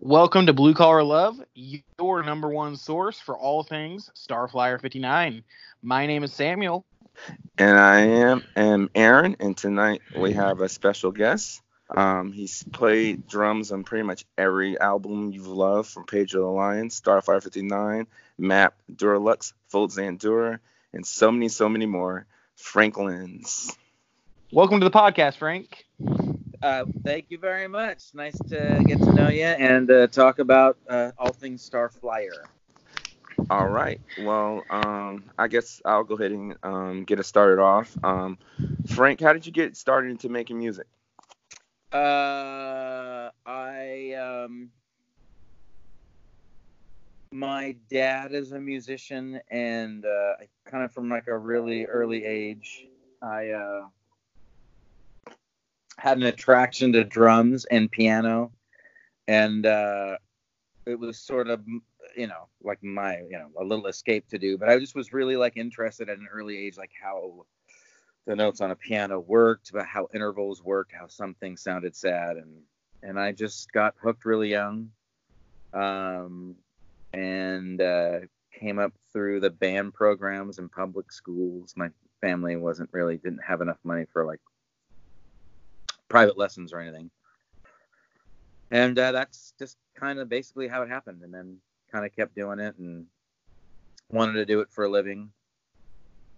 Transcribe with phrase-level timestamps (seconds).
[0.00, 5.44] Welcome to Blue Collar Love, your number one source for all things Starflyer 59.
[5.82, 6.84] My name is Samuel.
[7.58, 11.62] And I am am Aaron, and tonight we have a special guest.
[11.88, 16.88] Um, he's played drums on pretty much every album you've loved, from Pedro the Lion,
[16.88, 18.08] Starflyer 59,
[18.38, 20.58] Map, Duralux, Fold Zandura,
[20.92, 22.26] and so many, so many more.
[22.56, 23.76] Frank Lenz.
[24.54, 25.84] Welcome to the podcast, Frank.
[26.62, 28.14] Uh, thank you very much.
[28.14, 32.44] Nice to get to know you and uh, talk about uh, all things Star Flyer.
[33.50, 34.00] All right.
[34.20, 37.98] Well, um, I guess I'll go ahead and um, get us started off.
[38.04, 38.38] Um,
[38.86, 40.86] Frank, how did you get started into making music?
[41.92, 44.70] Uh, I um,
[47.32, 52.86] my dad is a musician, and uh, kind of from like a really early age,
[53.20, 53.86] I uh,
[55.98, 58.52] had an attraction to drums and piano,
[59.28, 60.16] and uh,
[60.86, 61.62] it was sort of
[62.16, 64.58] you know like my you know a little escape to do.
[64.58, 67.46] But I just was really like interested at an early age, like how
[68.26, 72.62] the notes on a piano worked, about how intervals worked, how something sounded sad, and
[73.02, 74.90] and I just got hooked really young,
[75.72, 76.56] um,
[77.12, 78.20] and uh,
[78.58, 81.74] came up through the band programs in public schools.
[81.76, 84.40] My family wasn't really didn't have enough money for like
[86.14, 87.10] private lessons or anything.
[88.70, 91.22] And uh, that's just kind of basically how it happened.
[91.24, 91.56] And then
[91.90, 93.06] kind of kept doing it and
[94.12, 95.30] wanted to do it for a living.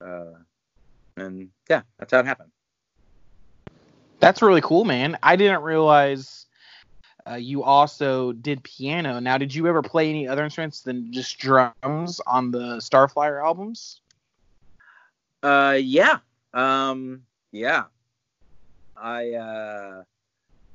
[0.01, 0.33] Uh,
[1.19, 2.51] and yeah, that's how it happened.
[4.19, 5.19] That's really cool, man.
[5.23, 6.47] I didn't realize
[7.29, 9.21] uh, you also did piano.
[9.21, 14.01] Now, did you ever play any other instruments than just drums on the Starflyer albums?
[15.43, 16.21] Uh, yeah.
[16.55, 17.85] Um, yeah.
[19.01, 20.03] I uh,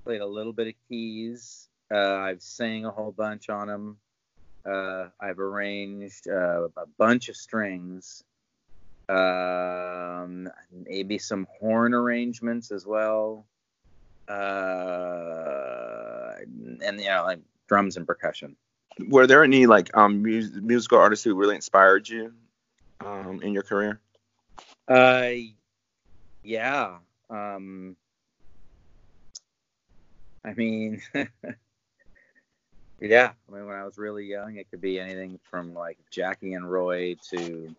[0.03, 1.67] played a little bit of keys.
[1.94, 3.97] Uh, I've sang a whole bunch on them.
[4.66, 8.23] Uh, I've arranged uh, a bunch of strings,
[9.09, 13.47] um, maybe some horn arrangements as well,
[14.28, 14.34] uh,
[16.40, 18.56] and you know, like drums and percussion.
[19.07, 22.34] Were there any like um mus- musical artists who really inspired you
[23.03, 24.00] um, in your career?
[24.88, 25.31] Uh,
[26.44, 26.97] yeah.
[27.31, 27.96] Um,
[30.44, 31.02] I mean,
[33.00, 33.31] yeah.
[33.47, 36.69] I mean, when I was really young, it could be anything from like Jackie and
[36.69, 37.75] Roy to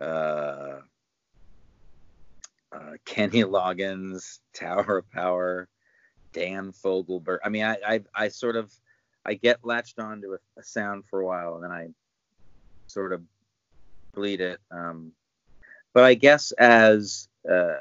[0.00, 0.80] uh,
[2.72, 5.68] uh, Kenny Loggins, Tower of Power,
[6.32, 7.38] Dan Fogelberg.
[7.44, 8.72] I mean, I, I, I sort of,
[9.24, 11.88] I get latched onto a, a sound for a while, and then I
[12.86, 13.22] sort of
[14.14, 14.58] bleed it.
[14.70, 15.12] Um,
[15.92, 17.74] but I guess as uh,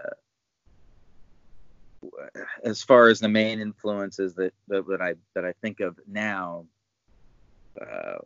[2.63, 6.65] as far as the main influences that that, that I that I think of now
[7.79, 8.19] uh,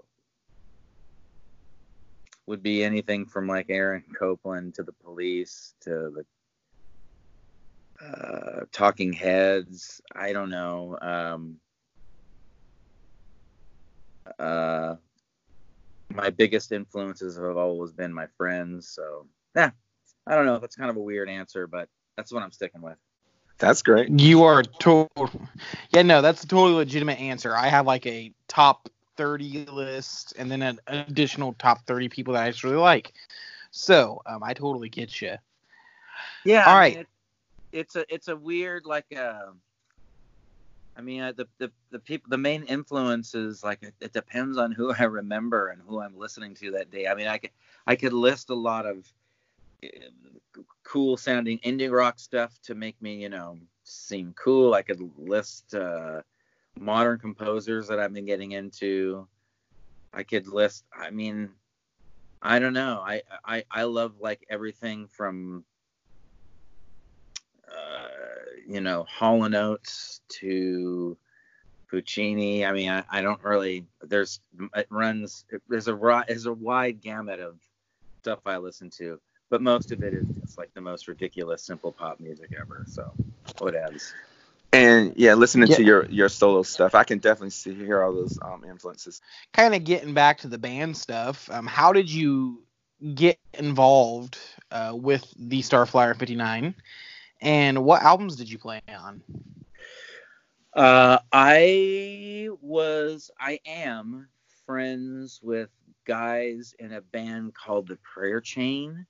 [2.47, 10.01] would be anything from like Aaron Copland to the Police to the uh, Talking Heads.
[10.15, 10.97] I don't know.
[11.01, 11.57] Um,
[14.39, 14.95] uh,
[16.13, 18.89] my biggest influences have always been my friends.
[18.89, 19.71] So yeah,
[20.27, 20.59] I don't know.
[20.59, 22.97] That's kind of a weird answer, but that's what I'm sticking with.
[23.57, 24.09] That's great.
[24.09, 25.31] You are total.
[25.91, 27.55] Yeah, no, that's a totally legitimate answer.
[27.55, 32.43] I have like a top 30 list and then an additional top 30 people that
[32.43, 33.13] I just really like.
[33.71, 35.35] So um, I totally get you.
[36.43, 36.65] Yeah.
[36.67, 36.91] All I right.
[36.93, 37.07] mean, it,
[37.71, 39.51] it's a it's a weird like uh,
[40.95, 44.71] I mean uh, the the the people the main influences like it, it depends on
[44.71, 47.07] who I remember and who I'm listening to that day.
[47.07, 47.51] I mean I could
[47.87, 49.11] I could list a lot of
[50.83, 54.73] cool sounding indie rock stuff to make me you know seem cool.
[54.73, 56.21] I could list uh,
[56.79, 59.27] modern composers that I've been getting into.
[60.13, 60.85] I could list.
[60.97, 61.49] I mean,
[62.41, 63.03] I don't know.
[63.05, 65.65] I I I love like everything from
[67.67, 68.07] uh,
[68.67, 71.17] you know Hall and Oates to
[71.89, 72.65] Puccini.
[72.65, 73.85] I mean, I, I don't really.
[74.01, 74.39] There's
[74.75, 75.45] it runs.
[75.67, 77.59] There's a there's a wide gamut of
[78.21, 79.19] stuff I listen to,
[79.55, 82.83] but most of it is just like the most ridiculous simple pop music ever.
[82.87, 83.13] So
[83.59, 84.11] whatevs.
[84.73, 85.77] And yeah, listening Yeah.
[85.77, 89.21] to your your solo stuff, I can definitely see hear all those um influences.
[89.53, 91.49] Kind of getting back to the band stuff.
[91.49, 92.63] Um, how did you
[93.13, 94.37] get involved
[94.71, 96.75] uh, with the Starflyer 59?
[97.39, 99.21] And what albums did you play on?
[100.73, 104.27] Uh, I was, I am
[104.65, 105.69] friends with
[106.05, 109.05] guys in a band called the Prayer Chain.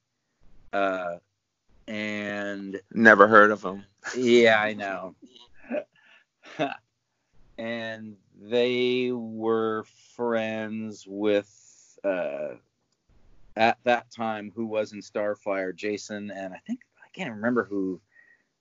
[0.75, 1.19] Uh,
[1.87, 3.85] and Never heard of him.
[4.17, 5.15] yeah, I know.
[7.57, 9.85] and they were
[10.15, 11.49] friends with
[12.03, 12.55] uh,
[13.55, 18.01] at that time who was in Starflyer, Jason, and I think I can't remember who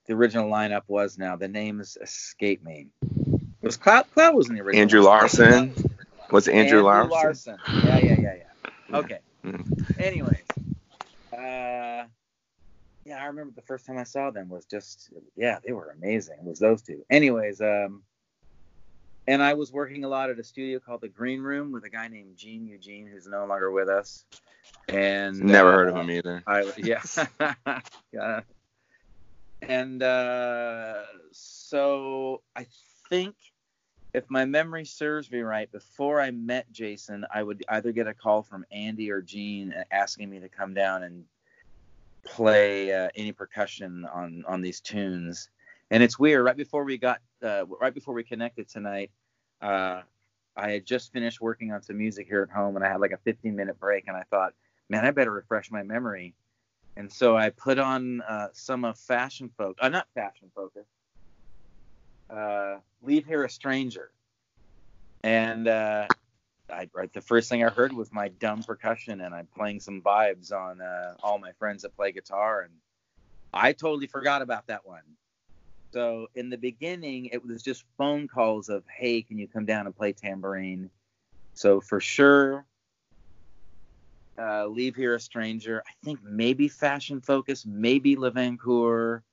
[0.07, 1.35] the original lineup was now.
[1.35, 2.87] The names escape me.
[3.01, 4.05] It was Cloud?
[4.13, 4.81] Cloud was in the original.
[4.81, 5.01] Andrew.
[5.01, 5.73] Larson.
[6.31, 7.11] Was it Andrew, Larson?
[7.11, 7.57] Larson.
[7.83, 8.97] Yeah, yeah, yeah, yeah.
[8.97, 9.19] Okay.
[9.43, 9.99] Mm.
[9.99, 10.44] Anyways,
[11.37, 12.05] uh,
[13.05, 16.37] yeah, I remember the first time I saw them was just yeah, they were amazing.
[16.39, 17.05] It was those two.
[17.09, 18.03] Anyways, um,
[19.27, 21.89] and I was working a lot at a studio called the Green Room with a
[21.89, 24.25] guy named Gene Eugene who's no longer with us.
[24.87, 26.43] And Never uh, heard of him either.
[26.45, 27.01] I yeah.
[28.11, 28.41] yeah.
[29.61, 31.01] And uh,
[31.31, 32.67] so I
[33.09, 33.35] think
[34.15, 38.13] if my memory serves me right, before I met Jason, I would either get a
[38.13, 41.25] call from Andy or Gene asking me to come down and
[42.23, 45.49] play uh, any percussion on on these tunes.
[45.91, 46.45] And it's weird.
[46.45, 49.11] Right before we got, uh, right before we connected tonight,
[49.61, 50.01] uh,
[50.55, 53.11] I had just finished working on some music here at home, and I had like
[53.11, 54.53] a 15 minute break, and I thought,
[54.89, 56.33] man, I better refresh my memory.
[56.95, 60.85] And so I put on uh, some of Fashion Folk, uh, not Fashion Focus,
[62.29, 64.11] uh, Leave Here a Stranger.
[65.23, 66.07] And uh,
[66.71, 70.51] I, the first thing I heard was my dumb percussion, and I'm playing some vibes
[70.51, 72.73] on uh, all my friends that play guitar, and
[73.53, 75.03] I totally forgot about that one.
[75.93, 79.85] So in the beginning, it was just phone calls of, "Hey, can you come down
[79.85, 80.89] and play tambourine?"
[81.53, 82.65] So for sure,
[84.37, 85.81] uh, leave here a stranger.
[85.87, 89.23] I think maybe fashion focus, maybe Le Vainqueur,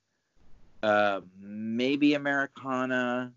[0.83, 3.33] uh, maybe Americana,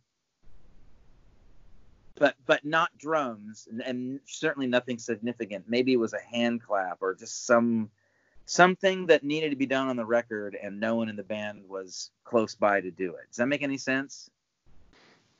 [2.15, 5.65] but but not drums, and, and certainly nothing significant.
[5.68, 7.89] Maybe it was a hand clap or just some
[8.45, 11.63] something that needed to be done on the record, and no one in the band
[11.68, 13.27] was close by to do it.
[13.30, 14.30] Does that make any sense?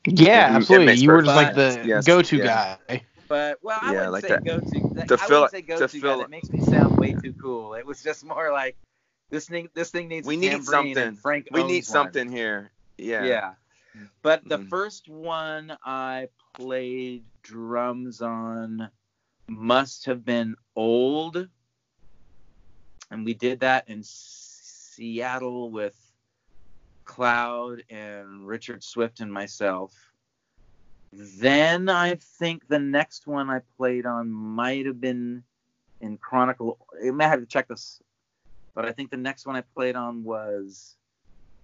[0.06, 0.94] Yeah, It- it absolutely.
[0.94, 1.82] You were just like the.
[1.84, 2.76] Yes, go-to yeah.
[2.88, 3.02] guy.
[3.28, 4.44] But well, I Yeah, wouldn't like say that.
[4.44, 5.06] go to.
[5.06, 6.00] To I fill wouldn't it- say go to to.
[6.00, 6.30] fill That it.
[6.30, 7.74] makes me sound way too cool.
[7.74, 8.76] It was just more like
[9.30, 9.68] this thing.
[9.74, 10.26] This thing needs.
[10.26, 11.16] We need something.
[11.16, 11.82] Frank We need one.
[11.84, 12.72] something here.
[12.98, 13.24] Yeah.
[13.24, 13.54] Yeah.
[14.22, 14.68] But the Mhm.
[14.68, 18.90] first one I played drums on
[19.48, 21.48] must have been old.
[23.10, 25.96] And we did that in Seattle with
[27.04, 29.94] Cloud and Richard Swift and myself.
[31.12, 35.44] Then I think the next one I played on might have been
[36.00, 36.78] in Chronicle.
[37.06, 38.02] I may have to check this,
[38.76, 40.94] but I think the next one I played on was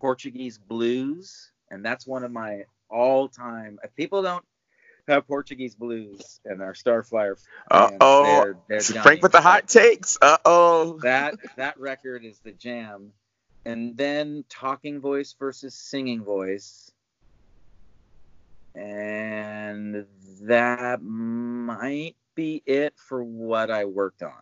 [0.00, 3.78] Portuguese Blues, and that's one of my all-time.
[3.84, 4.44] If people don't
[5.06, 7.36] have Portuguese Blues and are Starflyer
[7.70, 8.54] Uh oh.
[9.02, 10.16] Frank with the hot takes.
[10.22, 10.98] Uh oh.
[11.02, 13.12] that that record is the jam.
[13.64, 16.90] And then talking voice versus singing voice.
[18.74, 20.06] And
[20.42, 24.32] that might be it for what I worked on.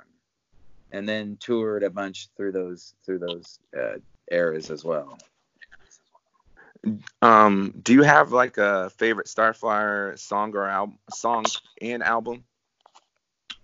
[0.92, 3.98] And then toured a bunch through those through those uh,
[4.30, 5.18] eras as well.
[7.20, 11.44] Um, do you have like a favorite Starflyer song or album, song
[11.80, 12.44] and album?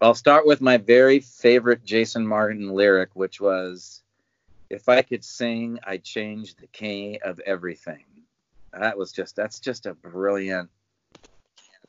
[0.00, 4.02] I'll start with my very favorite Jason Martin lyric, which was,
[4.69, 8.05] "If I could sing, I'd change the key of everything."
[8.72, 10.70] That was just that's just a brilliant.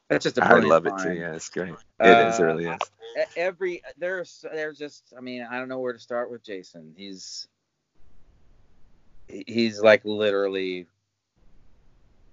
[0.10, 1.14] That's just a I love it too.
[1.14, 1.76] Yeah, it's great.
[2.00, 2.40] It is.
[2.40, 2.80] It Uh, really is.
[3.36, 6.94] Every there's there's just I mean I don't know where to start with Jason.
[6.96, 7.48] He's
[9.28, 10.88] he's like literally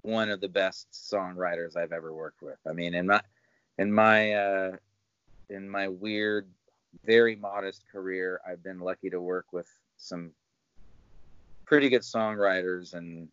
[0.02, 2.58] one of the best songwriters I've ever worked with.
[2.68, 3.20] I mean in my
[3.78, 4.76] in my uh
[5.50, 6.48] in my weird
[7.04, 10.32] very modest career I've been lucky to work with some
[11.66, 13.28] pretty good songwriters and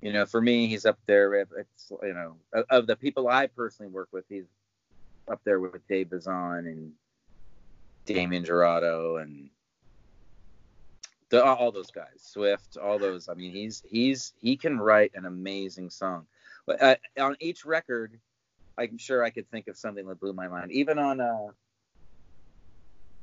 [0.00, 3.28] you know for me he's up there with it's you know of, of the people
[3.28, 4.46] I personally work with he's
[5.30, 6.92] up there with Dave Bazan and
[8.06, 9.50] Damien Jurado and
[11.30, 13.28] the, all those guys, Swift, all those.
[13.28, 16.26] I mean, he's he's he can write an amazing song.
[16.66, 18.18] But uh, on each record,
[18.76, 20.72] I'm sure I could think of something that blew my mind.
[20.72, 21.48] Even on uh,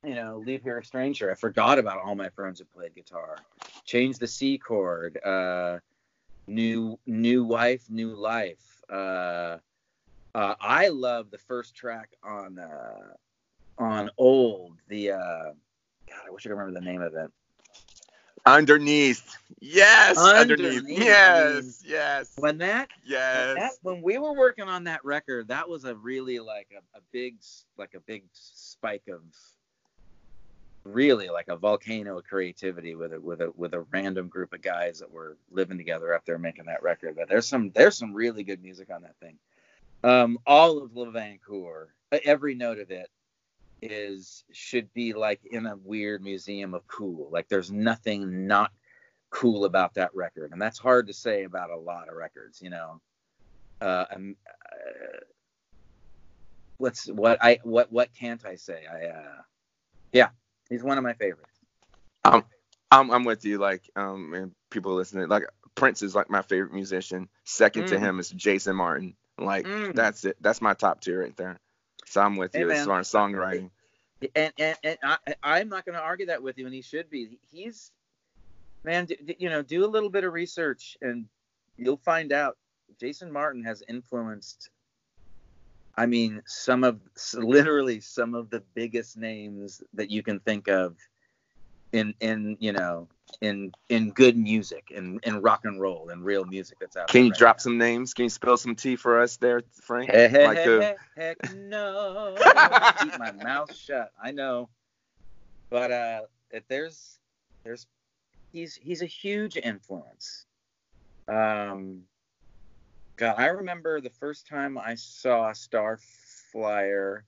[0.03, 3.37] you know, Leave Here a Stranger, I forgot about all my friends who played guitar.
[3.85, 5.19] Change the C chord.
[5.23, 5.79] Uh,
[6.47, 8.81] new new wife, new life.
[8.89, 9.57] Uh,
[10.33, 13.13] uh, I love the first track on uh,
[13.77, 14.77] on old.
[14.87, 15.17] The uh,
[16.09, 17.31] God, I wish I could remember the name of it.
[18.45, 19.37] Underneath.
[19.59, 20.17] Yes.
[20.17, 20.83] Underneath.
[20.83, 21.05] Underneath.
[21.05, 21.83] Yes.
[21.85, 22.33] Yes.
[22.37, 23.55] When that, when Yes.
[23.55, 27.01] that when we were working on that record, that was a really like a, a
[27.11, 27.37] big
[27.77, 29.21] like a big spike of
[30.93, 34.61] really like a volcano of creativity with a with a with a random group of
[34.61, 37.15] guys that were living together up there making that record.
[37.15, 39.37] But there's some there's some really good music on that thing.
[40.03, 43.09] Um, all of Le Vainqueur, every note of it
[43.81, 47.29] is should be like in a weird museum of cool.
[47.31, 48.71] Like there's nothing not
[49.29, 52.69] cool about that record, and that's hard to say about a lot of records, you
[52.69, 53.01] know.
[53.79, 55.19] Uh, um, uh,
[56.77, 58.83] what's what I what what can't I say?
[58.91, 59.41] I uh,
[60.11, 60.29] yeah,
[60.69, 61.51] he's one of my favorites.
[62.23, 62.43] Um,
[62.91, 63.57] I'm I'm with you.
[63.57, 65.43] Like um, and people listening, like
[65.75, 67.29] Prince is like my favorite musician.
[67.43, 67.89] Second mm.
[67.89, 69.15] to him is Jason Martin.
[69.37, 69.93] Like mm.
[69.93, 70.37] that's it.
[70.41, 71.59] That's my top tier right there.
[72.05, 72.77] So I'm with hey, you man.
[72.77, 73.69] as far as songwriting.
[74.35, 77.09] And and, and I, I'm not going to argue that with you, and he should
[77.09, 77.37] be.
[77.51, 77.91] He's
[78.83, 81.25] man, d- d- you know, do a little bit of research, and
[81.77, 82.57] you'll find out.
[82.99, 84.69] Jason Martin has influenced.
[85.97, 86.99] I mean, some of
[87.33, 90.95] literally some of the biggest names that you can think of
[91.91, 93.07] in in you know
[93.41, 97.09] in in good music and in, in rock and roll and real music that's out
[97.09, 97.61] Can you right drop now.
[97.61, 98.13] some names?
[98.13, 100.11] Can you spill some tea for us there, Frank?
[100.11, 102.35] Hey, hey, like hey, heck no.
[103.01, 104.11] Keep my mouth shut.
[104.21, 104.69] I know.
[105.69, 107.19] But uh if there's
[107.63, 107.87] there's
[108.51, 110.45] he's he's a huge influence.
[111.27, 112.03] Um
[113.17, 117.21] God, I remember the first time I saw Starflyer,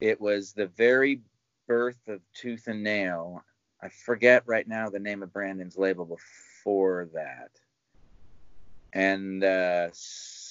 [0.00, 1.20] it was the very
[1.66, 3.44] birth of Tooth and Nail.
[3.82, 7.50] I forget right now the name of Brandon's label before that.
[8.94, 9.90] And uh,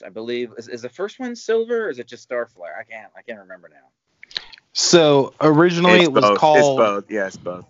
[0.05, 2.77] I believe is, is, the first one Silver or is it just Starflyer?
[2.79, 3.89] I can't I can't remember now.
[4.73, 6.37] So originally it's it was both.
[6.37, 6.57] called.
[6.59, 7.11] It's both.
[7.11, 7.65] Yeah, it's both.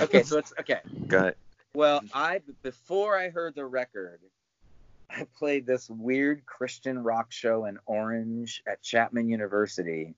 [0.00, 0.78] Okay, so it's okay.
[1.08, 1.38] Got it.
[1.74, 4.20] Well, I before I heard the record,
[5.14, 10.14] I played this weird Christian rock show in Orange at Chapman University.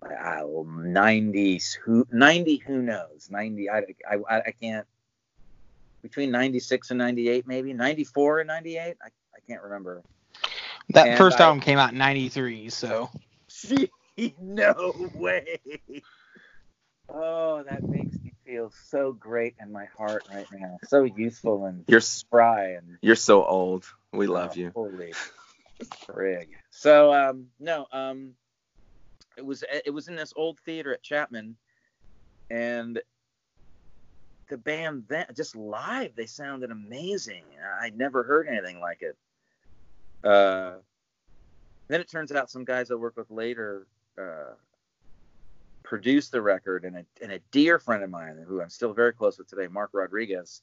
[0.00, 3.28] Uh, 90s who 90 who knows?
[3.30, 4.86] 90 I, I i can't
[6.02, 7.72] between 96 and 98 maybe?
[7.72, 9.10] 94 and 98 i, I
[9.48, 10.04] can't remember.
[10.90, 13.10] That and first I, album came out in 93 so.
[14.40, 15.58] No way.
[17.08, 18.16] Oh that makes
[18.48, 22.98] me feel so great in my heart right now so youthful and you're spry and
[23.02, 25.12] you're so old we love oh, you holy
[26.06, 28.34] frig so um no um
[29.38, 31.56] it was it was in this old theater at Chapman,
[32.50, 33.00] and
[34.48, 37.44] the band then just live they sounded amazing.
[37.80, 39.16] I'd never heard anything like it.
[40.24, 40.78] Uh,
[41.86, 43.86] then it turns out some guys I work with later
[44.20, 44.54] uh,
[45.88, 49.14] produced the record, and a, and a dear friend of mine who I'm still very
[49.14, 50.60] close with today, Mark Rodriguez,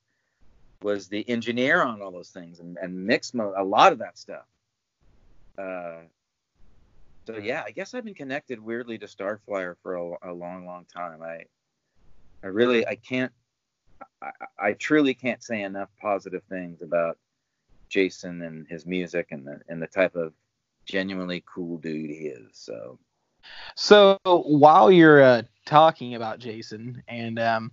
[0.84, 4.20] was the engineer on all those things and, and mixed mo- a lot of that
[4.20, 4.46] stuff.
[5.58, 6.02] Uh,
[7.26, 10.86] so yeah, I guess I've been connected weirdly to Starflyer for a, a long, long
[10.86, 11.24] time.
[11.24, 11.46] I,
[12.44, 13.32] I really, I can't,
[14.22, 14.30] I,
[14.60, 17.18] I truly can't say enough positive things about
[17.90, 20.34] Jason and his music and the and the type of
[20.86, 22.50] genuinely cool dude he is.
[22.54, 23.00] So.
[23.76, 27.72] So while you're uh, talking about Jason, and um,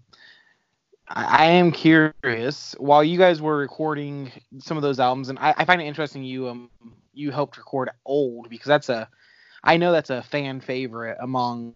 [1.08, 5.54] I, I, am curious, while you guys were recording some of those albums, and I,
[5.56, 6.70] I find it interesting you um
[7.14, 9.08] you helped record old because that's a
[9.64, 11.74] I know that's a fan favorite among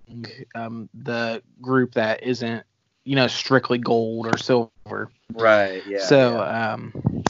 [0.54, 2.64] um, the group that isn't,
[3.04, 5.10] you know, strictly gold or silver.
[5.32, 5.86] Right.
[5.86, 5.98] Yeah.
[6.00, 6.72] So, yeah.
[6.72, 7.22] um,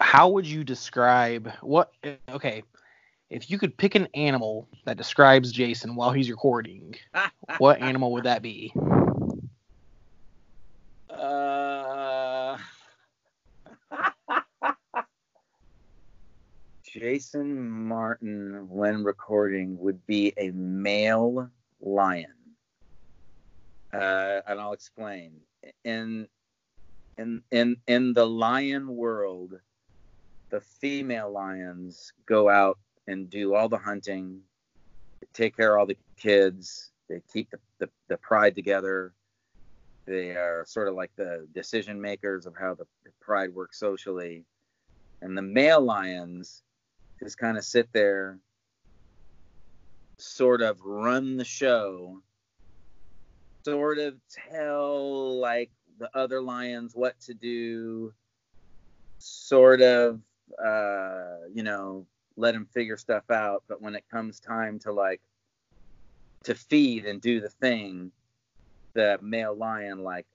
[0.00, 1.92] how would you describe what?
[2.28, 2.62] Okay,
[3.32, 6.94] if you could pick an animal that describes Jason while he's recording,
[7.58, 8.74] what animal would that be?
[11.08, 12.58] Uh.
[16.84, 21.48] Jason Martin, when recording, would be a male
[21.80, 22.34] lion.
[23.94, 25.32] Uh, and I'll explain.
[25.84, 26.28] In
[27.16, 29.54] in in in the lion world,
[30.50, 34.40] the female lions go out and do all the hunting,
[35.32, 39.12] take care of all the kids, they keep the, the, the pride together.
[40.06, 44.44] They are sort of like the decision makers of how the, the pride works socially.
[45.20, 46.62] And the male lions
[47.20, 48.38] just kind of sit there,
[50.18, 52.20] sort of run the show,
[53.64, 54.14] sort of
[54.50, 58.12] tell like the other lions what to do,
[59.18, 60.20] sort of,
[60.64, 62.06] uh, you know,
[62.42, 63.62] let him figure stuff out.
[63.68, 65.20] But when it comes time to like
[66.44, 68.10] to feed and do the thing,
[68.94, 70.26] the male lion like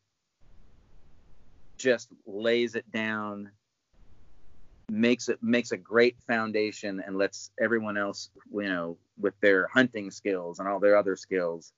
[1.78, 3.52] just lays it down
[4.90, 10.10] makes it makes a great foundation and lets everyone else you know with their hunting
[10.10, 11.74] skills and all their other skills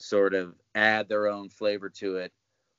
[0.00, 2.32] sort of add their own flavor to it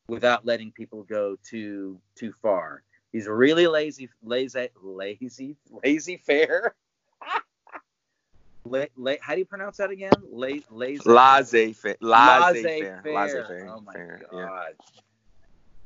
[0.09, 2.83] without letting people go too too far.
[3.11, 6.75] He's really lazy, lazy, lazy, lazy fair.
[8.65, 10.11] la, la, how do you pronounce that again?
[10.31, 11.09] La, lazy.
[11.09, 11.97] Laissez faire.
[12.01, 13.01] Laissez faire.
[13.05, 13.67] Laissez faire.
[13.69, 14.73] Oh my Fair, god.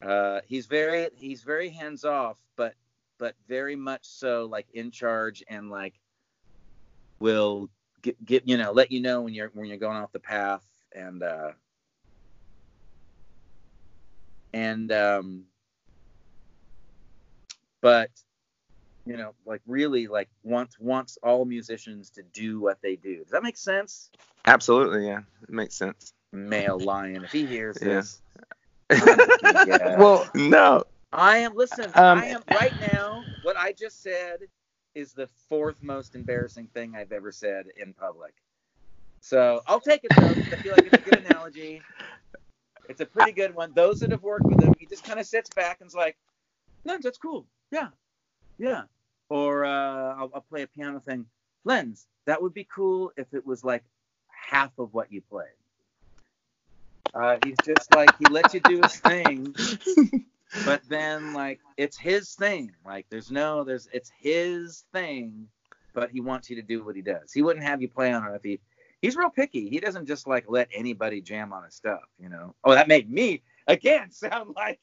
[0.01, 0.07] yeah.
[0.07, 2.75] Uh, he's very he's very hands off, but
[3.17, 5.99] but very much so like in charge and like
[7.19, 7.69] will
[8.01, 10.63] get, get you know let you know when you're when you're going off the path
[10.93, 11.51] and uh
[14.53, 15.45] and um
[17.81, 18.09] but
[19.05, 23.29] you know like really like wants wants all musicians to do what they do does
[23.31, 24.09] that make sense
[24.47, 25.21] Absolutely, yeah.
[25.41, 26.13] It makes sense.
[26.31, 27.87] male lion if he hears Yeah.
[27.87, 28.21] this
[28.91, 29.97] yeah.
[29.97, 30.83] Well, No.
[31.11, 31.85] I am listen.
[31.95, 33.23] Um, I am right now.
[33.41, 34.39] What I just said
[34.93, 38.33] is the fourth most embarrassing thing I've ever said in public.
[39.21, 41.81] So I'll take it though I feel like it's a good analogy.
[42.89, 43.71] It's a pretty good one.
[43.73, 46.17] Those that have worked with him, he just kind of sits back and's like,
[46.83, 47.47] "Lenz, that's cool.
[47.71, 47.89] Yeah,
[48.57, 48.83] yeah."
[49.29, 51.25] Or uh, I'll, I'll play a piano thing.
[51.63, 53.83] Lenz, that would be cool if it was like
[54.27, 55.47] half of what you played.
[57.13, 59.55] Uh, he's just like he lets you do his thing
[60.65, 65.47] but then like it's his thing like there's no there's it's his thing
[65.93, 68.25] but he wants you to do what he does he wouldn't have you play on
[68.25, 68.59] it if he
[69.01, 72.53] he's real picky he doesn't just like let anybody jam on his stuff you know
[72.63, 74.79] oh that made me again sound like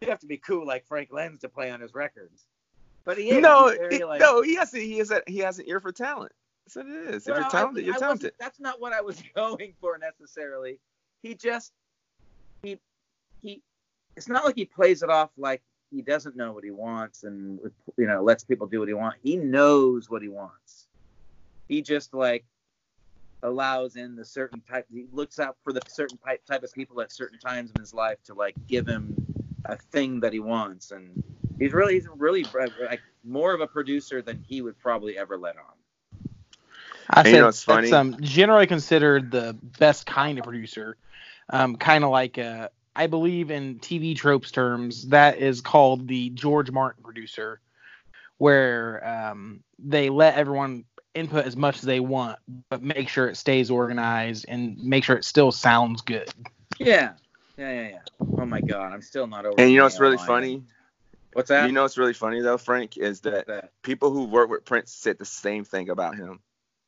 [0.00, 2.46] you have to be cool like frank lenz to play on his records
[3.08, 5.58] but he is no, very, like, no, he has a, he has a, he has
[5.58, 6.30] an ear for talent.
[6.66, 7.24] That's what it is.
[7.24, 8.32] Well, if you're talented, I you're talented.
[8.38, 10.78] That's not what I was going for necessarily.
[11.22, 11.72] He just
[12.62, 12.78] he
[13.40, 13.62] he.
[14.14, 17.58] It's not like he plays it off like he doesn't know what he wants and
[17.96, 19.16] you know lets people do what he wants.
[19.22, 20.86] He knows what he wants.
[21.66, 22.44] He just like
[23.42, 24.84] allows in the certain type.
[24.92, 27.94] He looks out for the certain type type of people at certain times in his
[27.94, 29.14] life to like give him
[29.68, 30.90] a thing that he wants.
[30.90, 31.22] And
[31.58, 32.44] he's really he's really
[32.80, 35.64] like more of a producer than he would probably ever let on.
[37.10, 37.90] I And said you know, it's funny.
[37.90, 40.96] that's um, generally considered the best kind of producer.
[41.50, 46.30] Um, kind of like uh, I believe in TV tropes terms, that is called the
[46.30, 47.60] George Martin producer,
[48.38, 52.38] where um, they let everyone input as much as they want,
[52.68, 56.28] but make sure it stays organized and make sure it still sounds good.
[56.78, 57.12] Yeah.
[57.58, 57.98] Yeah, yeah, yeah.
[58.38, 59.60] Oh my god, I'm still not over.
[59.60, 60.26] And you know what's really line.
[60.26, 60.62] funny?
[61.32, 61.66] What's that?
[61.66, 63.72] You know what's really funny though, Frank, is that that?
[63.82, 66.38] people who work with Prince said the same thing about him.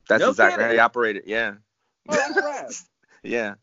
[0.08, 1.24] That's No exactly how he operated.
[1.26, 1.54] Yeah.
[2.08, 2.68] Oh,
[3.24, 3.54] yeah.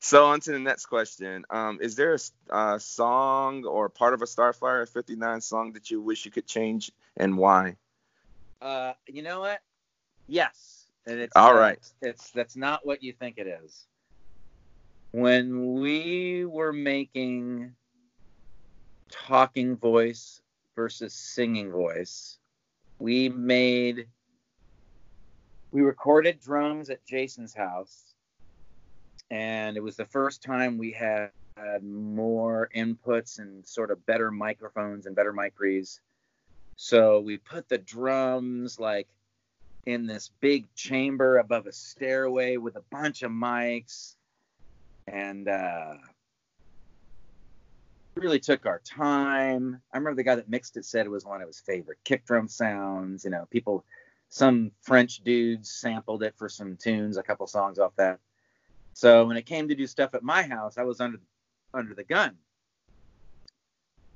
[0.00, 1.44] So on to the next question.
[1.50, 6.00] Um, is there a, uh, song or part of a Starflyer 59 song that you
[6.00, 7.76] wish you could change and why?
[8.60, 9.60] Uh, you know what?
[10.26, 10.86] Yes.
[11.06, 11.78] And it's All uh, right.
[12.02, 13.86] It's that's not what you think it is.
[15.16, 17.72] When we were making
[19.10, 20.42] talking voice
[20.74, 22.38] versus singing voice,
[22.98, 24.08] we made
[25.70, 28.12] we recorded drums at Jason's house,
[29.30, 34.30] and it was the first time we had, had more inputs and sort of better
[34.30, 35.98] microphones and better mic pre's.
[36.76, 39.08] So we put the drums like
[39.86, 44.16] in this big chamber above a stairway with a bunch of mics
[45.06, 45.94] and uh,
[48.16, 49.80] really took our time.
[49.92, 52.24] I remember the guy that mixed it said it was one of his favorite kick
[52.26, 53.24] drum sounds.
[53.24, 53.84] You know, people,
[54.28, 58.18] some French dudes sampled it for some tunes, a couple songs off that.
[58.94, 61.18] So when it came to do stuff at my house, I was under
[61.74, 62.36] under the gun.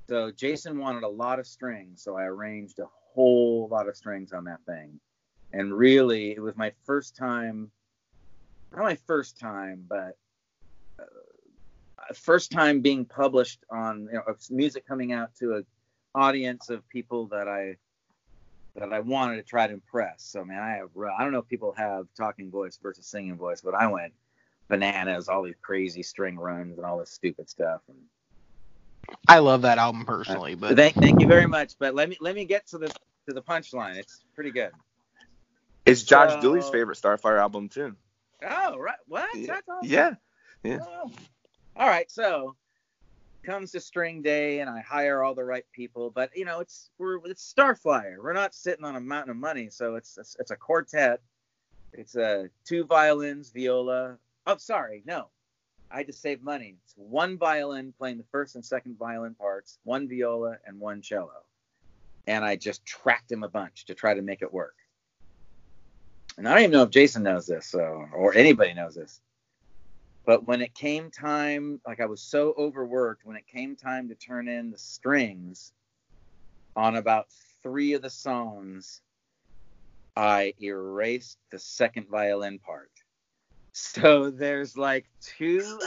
[0.08, 4.32] So Jason wanted a lot of strings, so I arranged a whole lot of strings
[4.32, 4.98] on that thing.
[5.52, 7.70] And really, it was my first time,
[8.72, 10.16] not my first time, but
[12.14, 15.66] first time being published on you know, music coming out to an
[16.14, 17.76] audience of people that I
[18.76, 20.22] that I wanted to try to impress.
[20.22, 23.60] So man, I have I don't know if people have talking voice versus singing voice,
[23.60, 24.12] but I went
[24.68, 27.80] bananas, all these crazy string runs and all this stupid stuff.
[27.88, 27.98] And
[29.28, 31.74] I love that album personally, but thank, thank you very much.
[31.78, 32.88] But let me let me get to the
[33.26, 33.96] to the punchline.
[33.96, 34.70] It's pretty good.
[35.84, 37.96] It's Josh So- Dooley's favorite Starflyer album too.
[38.42, 39.28] Oh right, what?
[39.34, 39.46] Yeah.
[39.48, 39.90] That's awesome.
[39.90, 40.14] Yeah.
[40.62, 40.78] Yeah.
[40.82, 41.10] Oh.
[41.76, 42.56] All right, so
[43.42, 46.10] comes to string day, and I hire all the right people.
[46.10, 48.22] But you know, it's we're it's Starflyer.
[48.22, 51.20] We're not sitting on a mountain of money, so it's it's, it's a quartet.
[51.92, 54.16] It's a two violins, viola.
[54.46, 55.28] Oh, sorry, no.
[55.90, 56.76] I had to save money.
[56.84, 61.42] It's one violin playing the first and second violin parts, one viola, and one cello.
[62.28, 64.76] And I just tracked him a bunch to try to make it work.
[66.38, 69.20] And I don't even know if Jason knows this, so or anybody knows this.
[70.26, 74.14] But when it came time, like I was so overworked, when it came time to
[74.14, 75.72] turn in the strings
[76.76, 77.26] on about
[77.62, 79.00] three of the songs,
[80.16, 82.90] I erased the second violin part.
[83.72, 85.78] So there's like two.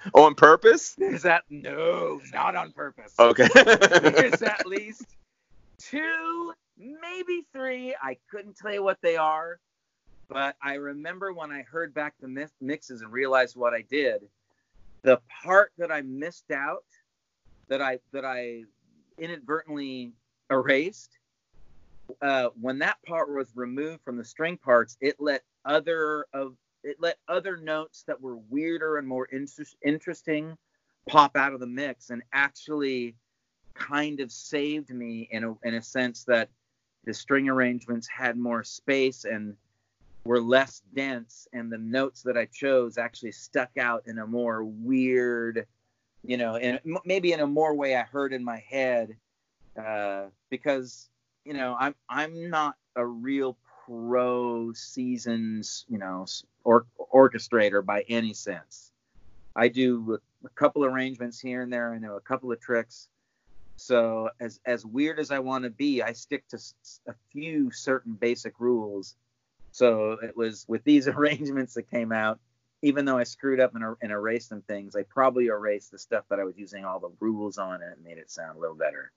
[0.14, 0.94] On purpose?
[0.98, 3.14] There's that no, not on purpose.
[3.18, 3.48] Okay.
[3.54, 5.04] There's at least
[5.78, 7.94] two, maybe three.
[8.00, 9.60] I couldn't tell you what they are,
[10.30, 14.22] but I remember when I heard back the mi- mixes and realized what I did.
[15.02, 16.84] The part that I missed out,
[17.68, 18.62] that I that I
[19.18, 20.12] inadvertently
[20.50, 21.18] erased,
[22.22, 26.96] uh, when that part was removed from the string parts, it let other of it
[27.00, 30.56] let other notes that were weirder and more inter- interesting
[31.08, 33.16] pop out of the mix and actually
[33.74, 36.50] kind of saved me in a in a sense that
[37.04, 39.56] the string arrangements had more space and
[40.24, 44.62] were less dense and the notes that I chose actually stuck out in a more
[44.64, 45.66] weird
[46.22, 49.16] you know and maybe in a more way I heard in my head
[49.80, 51.08] uh, because
[51.44, 53.56] you know I'm I'm not a real
[53.86, 56.26] pro seasons you know
[56.64, 58.92] or orchestrator by any sense
[59.56, 63.08] I do a couple arrangements here and there I know a couple of tricks
[63.80, 66.58] so as as weird as I want to be, I stick to
[67.06, 69.16] a few certain basic rules.
[69.72, 72.38] So it was with these arrangements that came out,
[72.82, 75.98] even though I screwed up and, er- and erased some things, I probably erased the
[75.98, 78.60] stuff that I was using all the rules on and it made it sound a
[78.60, 79.12] little better.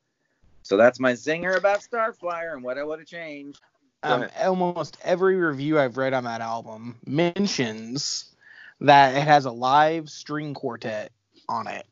[0.64, 3.60] So that's my zinger about Starflyer and what I would have changed.
[4.02, 8.34] Um, almost every review I've read on that album mentions
[8.82, 11.12] that it has a live string quartet
[11.48, 11.86] on it.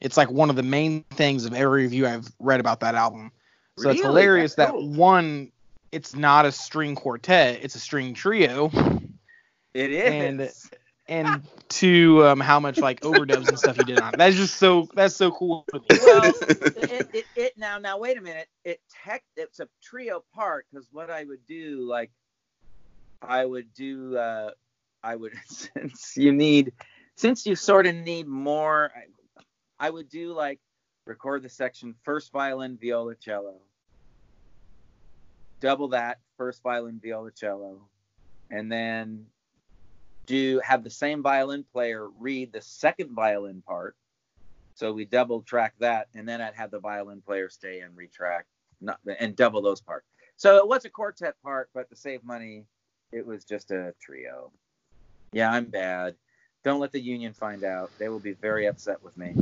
[0.00, 3.32] It's like one of the main things of every review I've read about that album.
[3.76, 4.88] So it's hilarious That's that cool.
[4.90, 5.52] one,
[5.94, 8.70] it's not a string quartet, it's a string trio,
[9.72, 10.12] It is.
[10.12, 10.52] And-
[11.06, 14.16] and two, um, how much like overdubs and stuff you did on it.
[14.16, 15.66] That's just so that's so cool.
[15.72, 16.32] well,
[16.76, 18.48] it, it, it now now wait a minute.
[18.64, 22.10] It tech it's a trio part because what I would do like
[23.20, 24.52] I would do uh
[25.02, 26.72] I would since you need
[27.16, 30.58] since you sort of need more I, I would do like
[31.06, 33.56] record the section first violin viola cello
[35.64, 37.80] double that first violin viola cello
[38.50, 39.24] and then
[40.26, 43.96] do have the same violin player read the second violin part
[44.74, 48.42] so we double track that, and then I'd have the violin player stay and retrack,
[48.80, 50.06] not and double those parts.
[50.36, 52.64] So it was a quartet part, but to save money,
[53.12, 54.50] it was just a trio.
[55.32, 56.16] Yeah, I'm bad.
[56.64, 57.90] Don't let the union find out.
[57.98, 59.34] They will be very upset with me.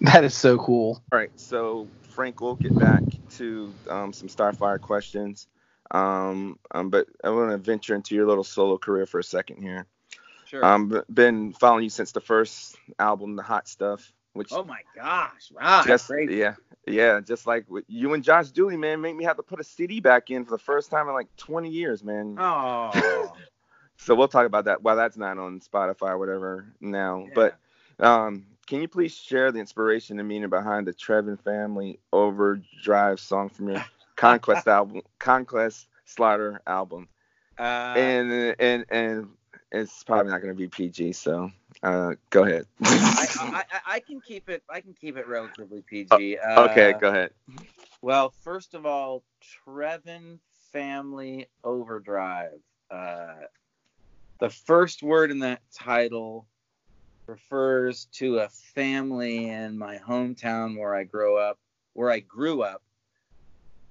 [0.00, 1.02] That is so cool.
[1.12, 3.02] All right, so Frank, we'll get back
[3.36, 5.46] to um, some Starflyer questions.
[5.94, 9.62] Um, um, but I want to venture into your little solo career for a second
[9.62, 9.86] here.
[10.46, 10.64] Sure.
[10.64, 15.52] Um, been following you since the first album, The Hot Stuff, which oh my gosh!
[15.52, 19.44] Wow, just yeah, yeah, just like you and Josh Dooley, man, make me have to
[19.44, 22.36] put a CD back in for the first time in like 20 years, man.
[22.38, 23.32] Oh.
[23.96, 24.82] So we'll talk about that.
[24.82, 27.56] Well, that's not on Spotify or whatever now, but
[28.00, 33.48] um, can you please share the inspiration and meaning behind the Trevin Family Overdrive song
[33.48, 33.84] from your
[34.16, 37.08] Conquest album, Conquest Slaughter album?
[37.58, 39.28] Uh, and and and
[39.72, 41.50] it's probably not going to be PG, so
[41.82, 42.66] uh, go ahead.
[42.82, 44.62] I, I, I, can keep it.
[44.70, 46.38] I can keep it relatively PG.
[46.38, 47.30] Uh, okay, go ahead.
[48.00, 49.24] Well, first of all,
[49.66, 50.38] Trevin
[50.72, 52.60] Family Overdrive.
[52.90, 53.34] Uh,
[54.38, 56.46] the first word in that title
[57.26, 61.58] refers to a family in my hometown where I grew up,
[61.94, 62.82] where I grew up,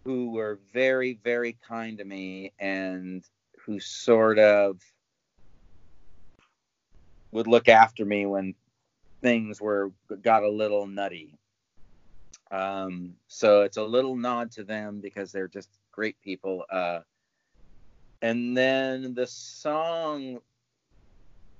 [0.03, 3.23] who were very, very kind to me and
[3.65, 4.79] who sort of
[7.31, 8.53] would look after me when
[9.21, 11.37] things were got a little nutty.
[12.51, 16.65] Um, so it's a little nod to them because they're just great people.
[16.69, 16.99] Uh,
[18.21, 20.39] and then the song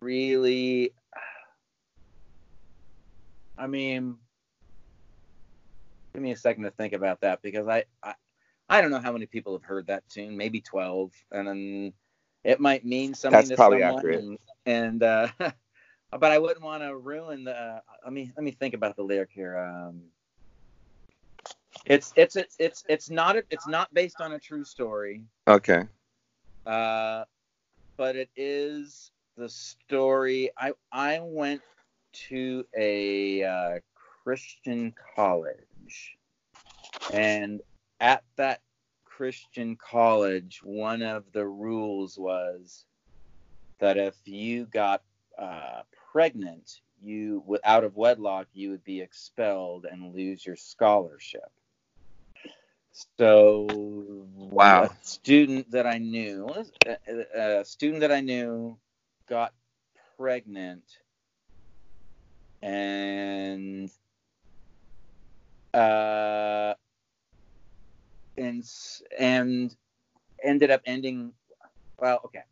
[0.01, 0.93] really,
[3.57, 4.17] I mean,
[6.13, 8.13] give me a second to think about that because I, I,
[8.69, 11.93] I don't know how many people have heard that tune, maybe 12, and then
[12.43, 13.97] it might mean something That's to probably someone.
[13.97, 14.19] accurate.
[14.19, 15.27] And, and uh,
[16.11, 17.81] but I wouldn't want to ruin the.
[18.03, 19.57] let me let me think about the lyric here.
[19.57, 20.01] Um,
[21.85, 25.87] it's it's it's it's it's not a, it's not based on a true story, Okay.
[26.65, 27.23] uh,
[27.97, 30.49] but it is the story.
[30.57, 31.61] I I went
[32.29, 33.79] to a uh,
[34.23, 36.17] Christian college,
[37.09, 37.61] and
[38.03, 38.59] at that
[39.05, 42.85] Christian college, one of the rules was
[43.79, 45.03] that if you got
[45.39, 51.49] uh, pregnant, you out of wedlock, you would be expelled and lose your scholarship.
[53.17, 53.67] So,
[54.35, 54.83] Wow.
[54.83, 56.49] a student that I knew,
[56.85, 58.77] a, a student that I knew,
[59.29, 59.53] got
[60.17, 60.83] pregnant,
[62.61, 63.89] and
[65.73, 66.72] uh,
[68.53, 68.63] and
[69.19, 69.75] and
[70.43, 71.33] ended up ending.
[71.99, 72.43] Well, okay.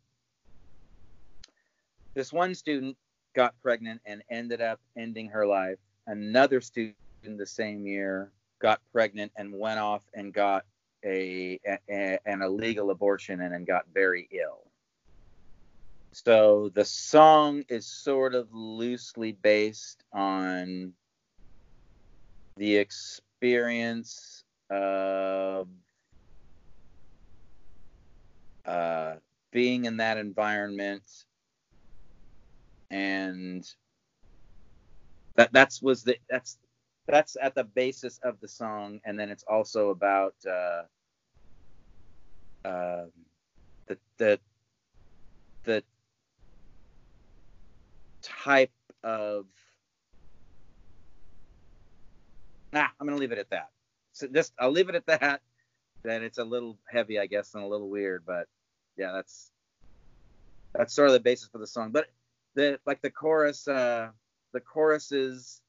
[2.14, 2.96] This one student
[3.34, 5.78] got pregnant and ended up ending her life.
[6.06, 10.64] Another student the same year got pregnant and went off and got
[11.04, 14.70] a, a an illegal abortion and then got very ill.
[16.12, 20.92] So the song is sort of loosely based on
[22.56, 25.68] the experience of
[28.66, 29.16] uh,
[29.52, 31.04] being in that environment.
[32.90, 33.64] And
[35.36, 36.58] that that's was the that's
[37.08, 39.00] that's at the basis of the song.
[39.04, 40.82] And then it's also about uh,
[42.68, 43.06] uh,
[43.88, 44.40] the the
[45.64, 45.84] the
[48.22, 48.72] type
[49.04, 49.46] of
[52.72, 53.70] nah i'm gonna leave it at that.
[54.12, 55.40] So just i'll leave it at that
[56.02, 58.46] then it's a little heavy i guess and a little weird but
[58.96, 59.52] yeah that's
[60.74, 61.90] that's sort of the basis for the song.
[61.90, 62.06] But
[62.54, 64.08] the like the chorus uh
[64.52, 65.62] the choruses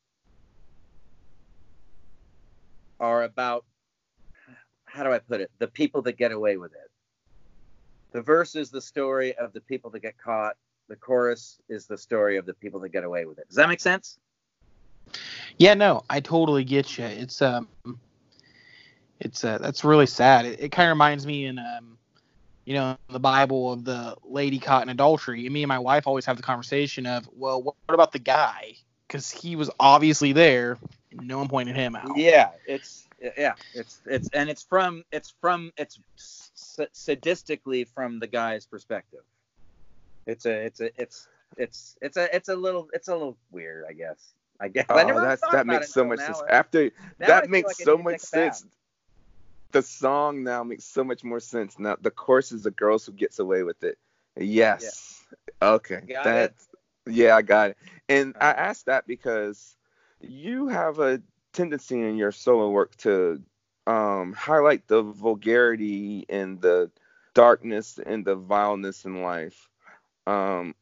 [2.99, 3.65] are about
[4.85, 5.51] how do i put it?
[5.59, 6.91] The people that get away with it.
[8.11, 10.55] The verse is the story of the people that get caught.
[10.87, 13.47] The chorus is the story of the people that get away with it.
[13.47, 14.19] Does that make sense?
[15.57, 17.05] Yeah, no, I totally get you.
[17.05, 17.67] It's um,
[19.23, 20.45] it's uh, that's really sad.
[20.45, 21.97] It, it kind of reminds me in um,
[22.65, 25.45] you know, the Bible of the lady caught in adultery.
[25.45, 28.75] And me and my wife always have the conversation of, well, what about the guy?
[29.07, 30.77] Because he was obviously there.
[31.11, 32.17] And no one pointed him out.
[32.17, 33.07] Yeah, it's
[33.37, 35.99] yeah, it's it's and it's from it's from it's
[36.57, 39.21] sadistically from the guy's perspective.
[40.25, 43.85] It's a it's a it's it's it's a it's a little it's a little weird,
[43.87, 44.33] I guess.
[44.59, 46.25] I guess I Oh, never that's, that makes so much now.
[46.25, 46.41] sense.
[46.49, 48.65] After Now I that makes like so much take a sense.
[49.73, 51.79] The song now makes so much more sense.
[51.79, 53.99] Now the chorus is the girls who gets away with it.
[54.37, 55.25] Yes.
[55.61, 56.01] Okay.
[56.07, 56.69] Got That's
[57.07, 57.77] yeah, I got it.
[58.09, 58.61] And I Uh-huh.
[58.61, 59.77] asked that because
[60.21, 61.21] you have a
[61.53, 63.41] tendency in your solo work to
[63.87, 66.91] um, highlight the vulgarity and the
[67.33, 69.69] darkness and the vileness in life.
[70.27, 70.75] Um,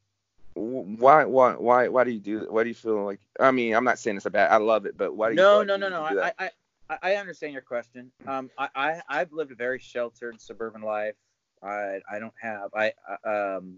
[0.54, 2.48] why, why, why, why do you do?
[2.50, 3.20] Why do you feel like?
[3.40, 4.52] I mean, I'm not saying it's a bad.
[4.52, 5.42] I love it, but why do you?
[5.42, 6.20] no, feel like no, no, no.
[6.22, 6.34] I.
[6.40, 6.52] I,
[6.92, 8.12] I, I understand your question.
[8.28, 11.16] Um, I, I, I've lived a very sheltered suburban life.
[11.64, 12.72] I, I don't have.
[12.76, 12.92] I,
[13.26, 13.78] I um,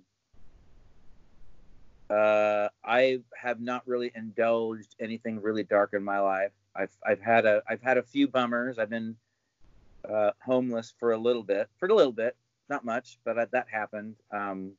[2.09, 6.51] uh, I have not really indulged anything really dark in my life.
[6.75, 8.79] I've, I've had a, I've had a few bummers.
[8.79, 9.15] I've been
[10.09, 12.35] uh, homeless for a little bit, for a little bit,
[12.69, 14.15] not much, but I, that happened.
[14.31, 14.73] Um,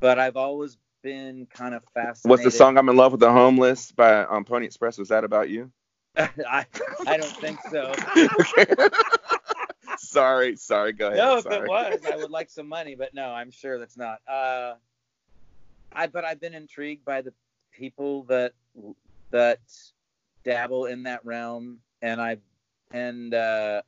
[0.00, 2.30] but I've always been kind of fascinated.
[2.30, 4.98] What's the song "I'm in Love with the Homeless" by um, Pony Express?
[4.98, 5.70] Was that about you?
[6.16, 6.66] I,
[7.06, 7.94] I don't think so.
[8.16, 8.66] okay.
[9.98, 10.92] sorry, sorry.
[10.92, 11.18] Go ahead.
[11.18, 11.56] No, if sorry.
[11.56, 14.18] it was, I would like some money, but no, I'm sure that's not.
[14.28, 14.74] Uh,
[15.92, 17.32] I but I've been intrigued by the
[17.72, 18.52] people that
[19.30, 19.60] that
[20.44, 22.38] dabble in that realm, and I
[22.92, 23.82] and uh,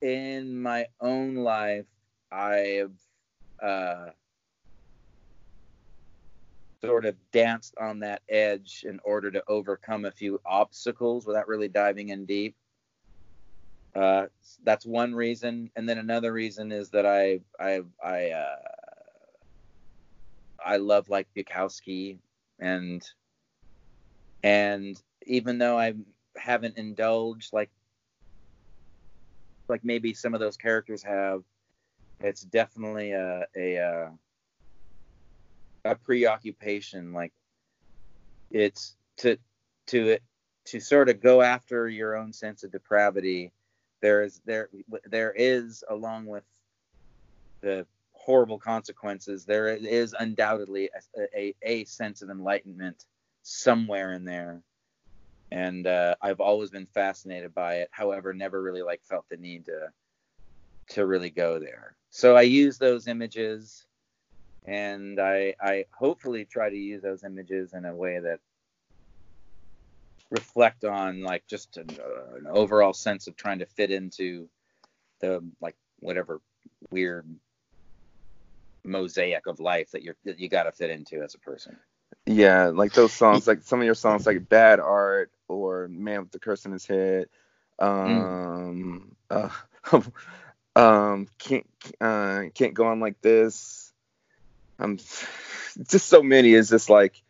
[0.00, 1.86] in my own life,
[2.30, 2.92] I have
[3.62, 4.10] uh,
[6.84, 11.68] sort of danced on that edge in order to overcome a few obstacles without really
[11.68, 12.56] diving in deep.
[13.94, 14.26] Uh,
[14.64, 18.56] that's one reason, and then another reason is that I I I uh,
[20.64, 22.18] I love like Bukowski,
[22.58, 23.06] and
[24.42, 25.94] and even though I
[26.36, 27.70] haven't indulged like
[29.68, 31.42] like maybe some of those characters have,
[32.20, 34.10] it's definitely a a uh,
[35.84, 37.12] a preoccupation.
[37.12, 37.32] Like
[38.50, 39.36] it's to
[39.86, 40.22] to it
[40.66, 43.52] to sort of go after your own sense of depravity.
[44.00, 44.68] There is there
[45.06, 46.44] there is along with
[47.60, 53.04] the horrible consequences there is undoubtedly a, a, a sense of enlightenment
[53.42, 54.62] somewhere in there.
[55.50, 57.88] And uh, i've always been fascinated by it.
[57.90, 59.90] However never really like felt the need to
[60.90, 61.96] to really go there.
[62.10, 63.86] So i use those images
[64.64, 68.38] and i i hopefully try to use those images in a way that
[70.30, 74.48] reflect on like just an, uh, an overall sense of trying to fit into
[75.20, 76.40] the like whatever
[76.90, 77.26] weird
[78.84, 81.76] mosaic of life that you're that you got to fit into as a person.
[82.26, 86.30] Yeah, like those songs, like some of your songs, like "Bad Art" or "Man with
[86.30, 87.28] the Curse in His Head."
[87.78, 89.48] Um, uh,
[90.76, 91.66] um, can't
[92.00, 93.91] uh, can't go on like this.
[94.82, 94.96] Um,
[95.88, 96.52] just so many.
[96.54, 97.22] Is just like.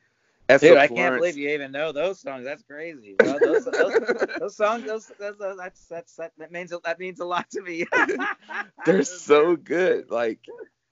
[0.48, 2.44] Dude, Essa I can't believe you even know those songs.
[2.44, 3.14] That's crazy.
[3.18, 3.92] Well, those, those,
[4.38, 7.62] those songs, those, those, those- that's that's that, that means that means a lot to
[7.62, 7.86] me.
[8.86, 10.10] They're so good.
[10.10, 10.40] Like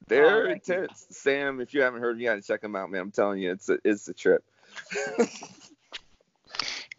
[0.07, 0.75] they're Oh, thank you.
[0.75, 1.07] intense.
[1.11, 3.03] Sam, if you haven't heard, you gotta check them out, man.
[3.03, 4.45] I'm telling you, it's a it's a trip.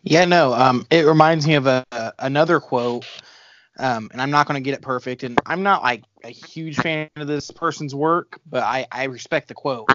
[0.04, 0.54] Yeah, no.
[0.54, 3.06] Um, it reminds me of a, a another quote,
[3.80, 6.78] um, and I'm not going to get it perfect, and I'm not like a huge
[6.78, 9.90] fan of this person's work, but I I respect the quote.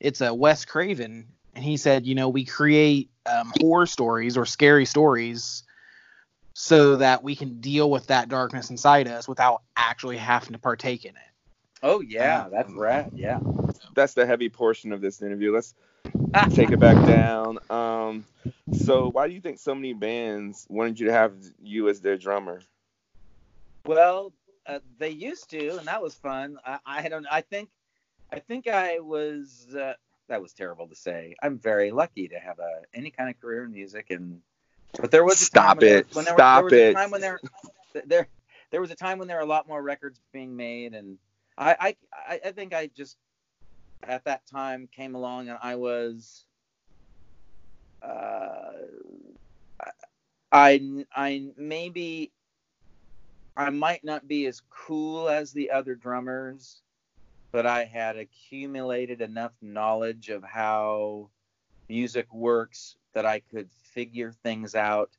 [0.00, 4.46] It's a Wes Craven, and he said, you know, we create um, horror stories or
[4.46, 5.64] scary stories
[6.54, 11.04] so that we can deal with that darkness inside us without actually having to partake
[11.04, 11.30] in it.
[11.82, 13.06] oh yeah, that's right.
[13.14, 13.40] Yeah.
[13.94, 15.52] That's the heavy portion of this interview.
[15.52, 15.74] Let's
[16.50, 17.58] take it back down.
[17.70, 18.24] Um,
[18.72, 22.16] so why do you think so many bands wanted you to have you as their
[22.16, 22.60] drummer?
[23.86, 24.32] Well,
[24.68, 26.58] uh, they used to, and that was fun.
[26.64, 27.26] I, I don't.
[27.30, 27.68] I think,
[28.32, 29.68] I think I was.
[29.74, 29.94] Uh,
[30.28, 31.34] that was terrible to say.
[31.42, 34.40] I'm very lucky to have a any kind of career in music, and
[35.00, 36.06] but there was a Stop time when there- it.
[36.24, 36.90] there, Stop was, there was it.
[36.90, 37.40] a time when there,
[38.06, 38.28] there,
[38.70, 41.18] there was a time when there were a lot more records being made, and
[41.56, 43.16] I, I, I, I think I just
[44.02, 46.44] at that time came along and I was.
[48.02, 48.72] Uh,
[50.52, 50.80] I
[51.14, 52.30] I maybe
[53.56, 56.82] I might not be as cool as the other drummers,
[57.52, 61.30] but I had accumulated enough knowledge of how
[61.88, 65.10] music works that I could figure things out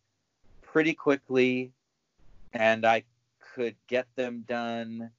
[0.62, 1.72] pretty quickly
[2.54, 3.04] and I
[3.56, 5.10] could get them done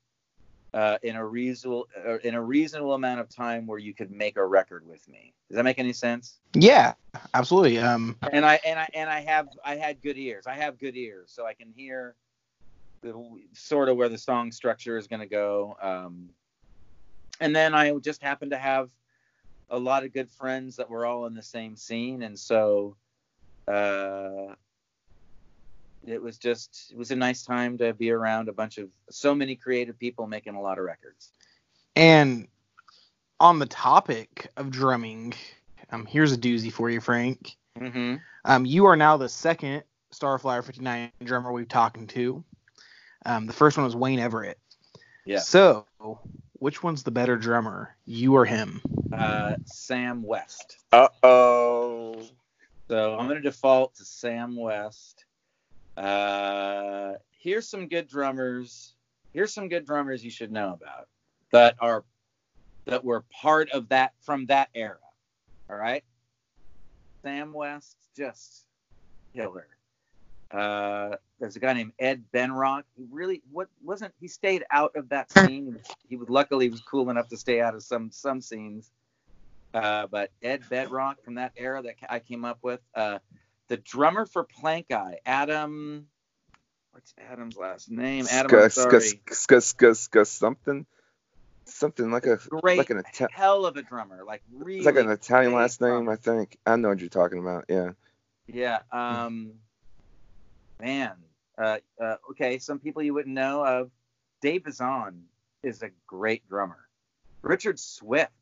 [0.75, 4.37] uh, in a reasonable uh, in a reasonable amount of time where you could make
[4.37, 5.33] a record with me.
[5.49, 6.39] Does that make any sense?
[6.55, 6.93] Yeah,
[7.35, 7.79] absolutely.
[7.79, 10.47] Um, and I and I and I have I had good ears.
[10.47, 12.15] I have good ears, so I can hear
[13.53, 15.77] sort of where the song structure is going to go.
[15.81, 16.31] Um,
[17.41, 18.91] and then I just happened to have
[19.71, 22.97] a lot of good friends that were all in the same scene, and so
[23.67, 24.55] uh,
[26.07, 29.35] it was just it was a nice time to be around a bunch of so
[29.35, 31.33] many creative people making a lot of records.
[31.95, 32.49] And
[33.41, 35.35] on the topic of drumming,
[35.91, 37.57] um, here's a doozy for you, Frank.
[37.79, 38.17] Mm-hmm.
[38.45, 42.45] Um, you are now the second Starflyer 59 drummer we've talked to.
[43.27, 44.59] Um, the first one was Wayne Everett.
[45.25, 45.41] Yeah.
[45.41, 45.87] So,
[46.55, 48.81] which one's the better drummer, you or him?
[49.13, 50.79] Uh, Sam West.
[50.93, 52.23] Uh oh.
[52.89, 55.27] So I'm going to default to Sam West.
[55.97, 58.95] Uh, here's some good drummers.
[59.33, 61.09] Here's some good drummers you should know about
[61.53, 62.05] that are
[62.87, 64.97] that were part of that from that era.
[65.69, 66.03] All right.
[67.23, 68.65] Sam West, just
[69.35, 69.67] killer.
[70.51, 72.85] Uh, there's a guy named Ed Benrock.
[72.97, 75.67] He really what wasn't he stayed out of that scene.
[75.67, 78.91] He was, he was luckily was cool enough to stay out of some some scenes.
[79.75, 82.81] Uh, but Ed Bedrock from that era that I came up with.
[82.95, 83.19] Uh,
[83.69, 86.07] the drummer for Plankeye, Adam.
[86.93, 88.27] What's Adam's last name?
[88.31, 88.49] Adam.
[88.49, 89.21] Ska- sorry.
[89.31, 90.87] ska- ska- ska- something.
[91.67, 94.25] Something like a Great, like an Ita- hell of a drummer.
[94.25, 94.79] Like really.
[94.79, 96.13] it's like an Italian last name, drummer.
[96.13, 96.57] I think.
[96.65, 97.67] I know what you're talking about.
[97.69, 97.91] Yeah.
[98.47, 98.79] Yeah.
[98.91, 99.53] Um.
[100.81, 101.13] Man.
[101.57, 102.17] Uh, uh.
[102.31, 102.59] Okay.
[102.59, 103.91] Some people you wouldn't know of.
[104.41, 105.25] Dave Bazan
[105.63, 106.79] is a great drummer.
[107.43, 108.33] Richard Swift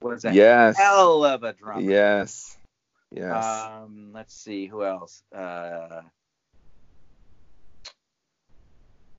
[0.00, 0.76] was a Yes.
[0.76, 1.80] hell of a drummer.
[1.80, 2.56] Yes.
[3.10, 3.44] Yes.
[3.44, 5.22] Um, let's see who else.
[5.34, 6.02] Uh,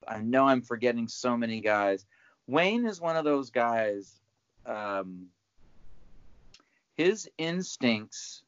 [0.08, 2.06] I know I'm forgetting so many guys.
[2.48, 4.20] Wayne is one of those guys.
[4.66, 5.28] Um,
[6.96, 8.44] his instincts.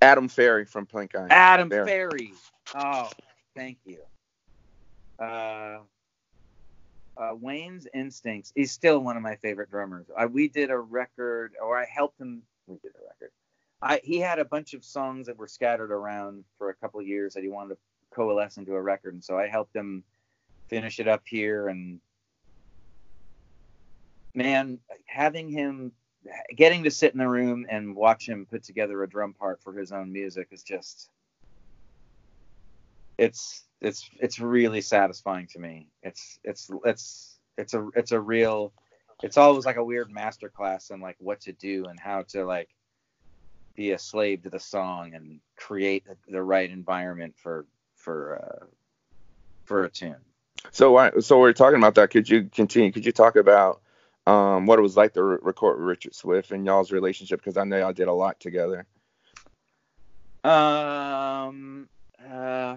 [0.00, 1.28] Adam Ferry from Plankeye.
[1.30, 1.84] Adam There.
[1.84, 2.32] Ferry.
[2.74, 3.08] Oh,
[3.54, 3.98] thank you.
[5.18, 5.78] Uh,
[7.16, 8.52] uh, Wayne's instincts.
[8.54, 10.06] He's still one of my favorite drummers.
[10.16, 12.42] I, we did a record, or I helped him.
[12.66, 13.30] We did a record.
[13.82, 17.06] I, he had a bunch of songs that were scattered around for a couple of
[17.06, 17.80] years that he wanted to
[18.14, 20.04] coalesce into a record, and so I helped him
[20.68, 21.68] finish it up here.
[21.68, 22.00] And
[24.34, 25.92] man, having him,
[26.54, 29.72] getting to sit in the room and watch him put together a drum part for
[29.72, 31.10] his own music is just,
[33.22, 35.86] it's it's it's really satisfying to me.
[36.02, 38.72] It's it's it's it's a it's a real,
[39.22, 42.44] it's always like a weird master class in like what to do and how to
[42.44, 42.68] like
[43.76, 47.64] be a slave to the song and create the, right environment for
[47.94, 48.66] for uh,
[49.64, 50.16] for a tune.
[50.72, 52.10] So why, so we're talking about that.
[52.10, 52.90] Could you continue?
[52.90, 53.82] Could you talk about
[54.26, 57.56] um, what it was like to re- record with Richard Swift and y'all's relationship because
[57.56, 58.86] I know y'all did a lot together.
[60.44, 61.88] Um,
[62.28, 62.76] uh,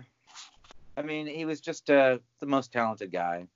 [0.98, 3.48] I mean, he was just uh, the most talented guy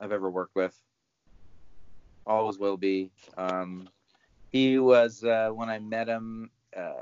[0.00, 0.78] I've ever worked with.
[2.26, 3.10] Always will be.
[3.36, 3.88] Um,
[4.50, 6.50] he was uh, when I met him.
[6.76, 6.92] Uh,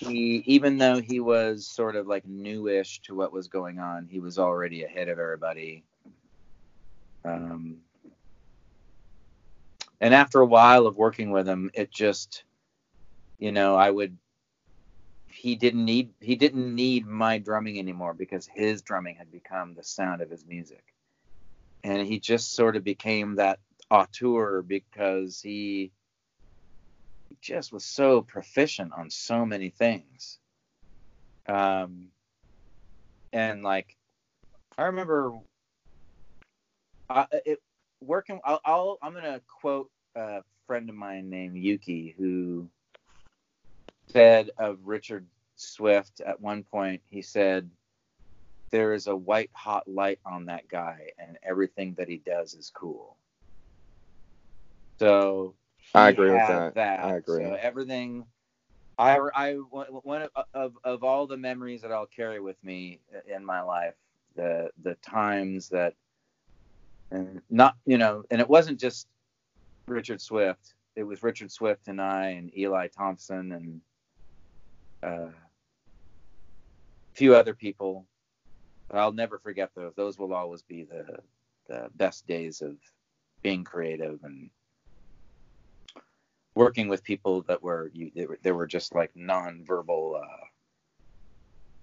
[0.00, 4.20] he, even though he was sort of like newish to what was going on, he
[4.20, 5.84] was already ahead of everybody.
[7.24, 7.78] Um,
[10.00, 12.44] and after a while of working with him, it just,
[13.38, 14.16] you know, I would.
[15.38, 19.84] He didn't need he didn't need my drumming anymore because his drumming had become the
[19.84, 20.82] sound of his music,
[21.84, 25.92] and he just sort of became that auteur because he
[27.40, 30.40] just was so proficient on so many things.
[31.46, 32.08] Um,
[33.32, 33.96] and like,
[34.76, 35.34] I remember,
[37.08, 37.60] I, it
[38.00, 38.40] working.
[38.44, 42.68] I'll, I'll I'm gonna quote a friend of mine named Yuki who
[44.10, 47.02] said of Richard Swift at one point.
[47.08, 47.70] He said,
[48.70, 52.70] "There is a white hot light on that guy, and everything that he does is
[52.74, 53.16] cool."
[54.98, 55.54] So
[55.94, 57.04] I agree with had that.
[57.04, 57.44] I agree.
[57.44, 58.26] So everything,
[58.98, 63.44] I, I one of, of of all the memories that I'll carry with me in
[63.44, 63.94] my life,
[64.36, 65.94] the the times that,
[67.10, 69.08] and not you know, and it wasn't just
[69.86, 70.74] Richard Swift.
[70.96, 73.80] It was Richard Swift and I and Eli Thompson and
[75.02, 75.28] a
[77.14, 78.06] few other people.
[78.90, 79.94] I'll never forget those.
[79.94, 81.18] Those will always be the
[81.68, 82.76] the best days of
[83.42, 84.50] being creative and
[86.54, 90.44] working with people that were you they were, they were just like non-verbal uh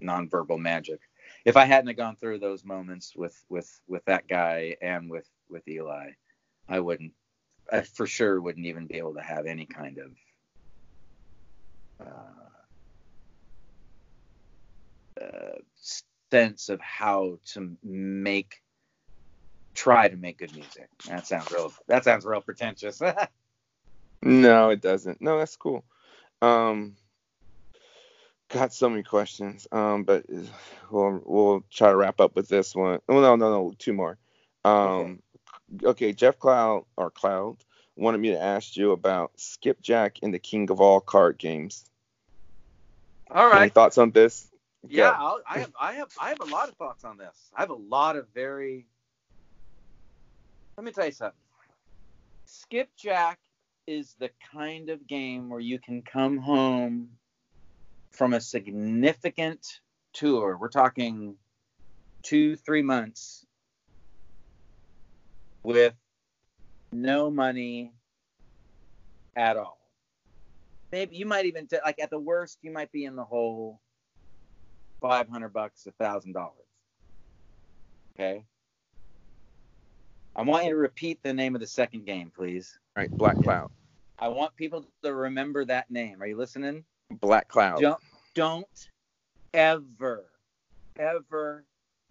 [0.02, 1.00] non-verbal magic
[1.46, 5.30] if i hadn't have gone through those moments with with with that guy and with
[5.50, 6.10] with eli
[6.68, 7.14] i wouldn't
[7.72, 10.12] i for sure wouldn't even be able to have any kind of
[12.06, 12.45] uh,
[15.22, 15.60] uh,
[16.32, 18.62] sense of how to make
[19.74, 23.02] try to make good music that sounds real that sounds real pretentious
[24.26, 25.22] No, it doesn't.
[25.22, 25.84] No, that's cool.
[26.42, 26.96] Um,
[28.50, 29.68] got so many questions.
[29.72, 30.26] Um, but
[30.90, 33.00] we'll we'll try to wrap up with this one.
[33.08, 34.18] Oh no, no, no, two more.
[34.64, 35.22] Um,
[35.84, 37.58] okay, Jeff Cloud or Cloud
[37.96, 41.86] wanted me to ask you about Skipjack and the King of All card games.
[43.30, 43.62] All right.
[43.62, 44.48] Any thoughts on this?
[44.90, 45.12] Yeah,
[45.48, 47.52] I have I have I have a lot of thoughts on this.
[47.56, 48.86] I have a lot of very.
[50.78, 51.40] Let me tell you something.
[52.46, 53.38] Skipjack
[53.88, 57.10] is the kind of game where you can come home
[58.12, 59.80] from a significant
[60.14, 60.58] tour.
[60.58, 61.36] We're talking
[62.24, 63.46] two, three months
[65.64, 65.94] with
[66.92, 67.94] no money
[69.36, 69.80] at all.
[70.92, 73.82] Maybe you might even t- like at the worst you might be in the hole
[75.08, 76.66] five hundred bucks, a thousand dollars.
[78.18, 78.44] Okay.
[80.36, 82.78] I want you to repeat the name of the second game, please.
[82.96, 83.70] Right, Black Cloud.
[84.18, 86.22] I want people to remember that name.
[86.22, 86.84] Are you listening?
[87.22, 87.82] Black Cloud.
[87.82, 88.00] Don't
[88.34, 88.90] don't
[89.54, 90.26] ever
[90.98, 91.66] ever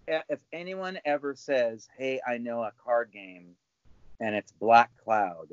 [0.07, 3.57] if anyone ever says, "Hey, I know a card game,"
[4.21, 5.49] and it's Black Cloud,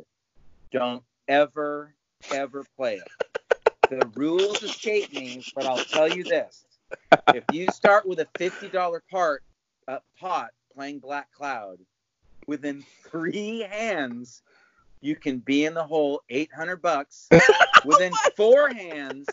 [0.72, 1.96] don't ever
[2.32, 3.10] ever play it.
[3.90, 6.66] The rules escape me, but I'll tell you this:
[7.34, 9.44] if you start with a fifty dollar part
[9.88, 11.80] uh, pot playing Black Cloud,
[12.48, 14.42] within three hands,
[15.02, 17.30] you can be in the hole eight hundred bucks.
[17.86, 19.28] within four hands,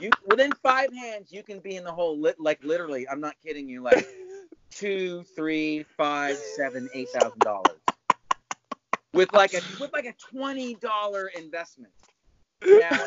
[0.00, 2.18] you within five hands, you can be in the hole.
[2.20, 3.82] Li- like literally, I'm not kidding you.
[3.82, 4.06] Like
[4.70, 7.80] two, three, five, seven, eight thousand dollars
[9.14, 11.92] with like a with like a twenty dollar investment.
[12.64, 13.06] Now,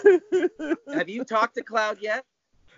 [0.94, 2.26] have you talked to Cloud yet?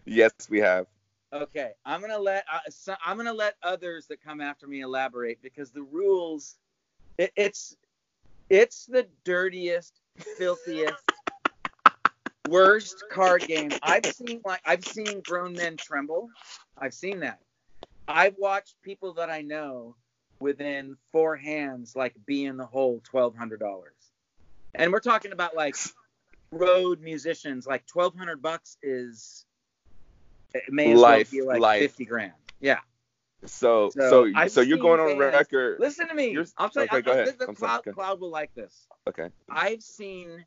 [0.05, 0.87] yes, we have.
[1.33, 5.41] Okay, I'm gonna let uh, so, I'm gonna let others that come after me elaborate
[5.41, 6.55] because the rules,
[7.17, 7.75] it, it's
[8.49, 9.99] it's the dirtiest,
[10.37, 11.03] filthiest,
[12.47, 14.41] worst card game I've seen.
[14.45, 16.29] Like I've seen grown men tremble.
[16.77, 17.39] I've seen that.
[18.07, 19.97] I've watched people that I know
[20.39, 23.97] within four hands like be in the hole twelve hundred dollars,
[24.75, 25.75] and we're talking about like
[26.53, 27.67] road musicians.
[27.67, 29.45] Like twelve hundred bucks is
[30.67, 31.81] it may as Life, well be like life.
[31.81, 32.33] fifty grand.
[32.59, 32.79] Yeah.
[33.45, 35.79] So So, so so you're going on record.
[35.79, 36.31] Listen to me.
[36.31, 37.01] You're- I'll tell okay, you.
[37.03, 37.39] go I- I- ahead.
[37.39, 37.93] the I'm Cloud, ahead.
[37.93, 38.87] Cloud will like this.
[39.07, 39.29] Okay.
[39.49, 40.45] I've seen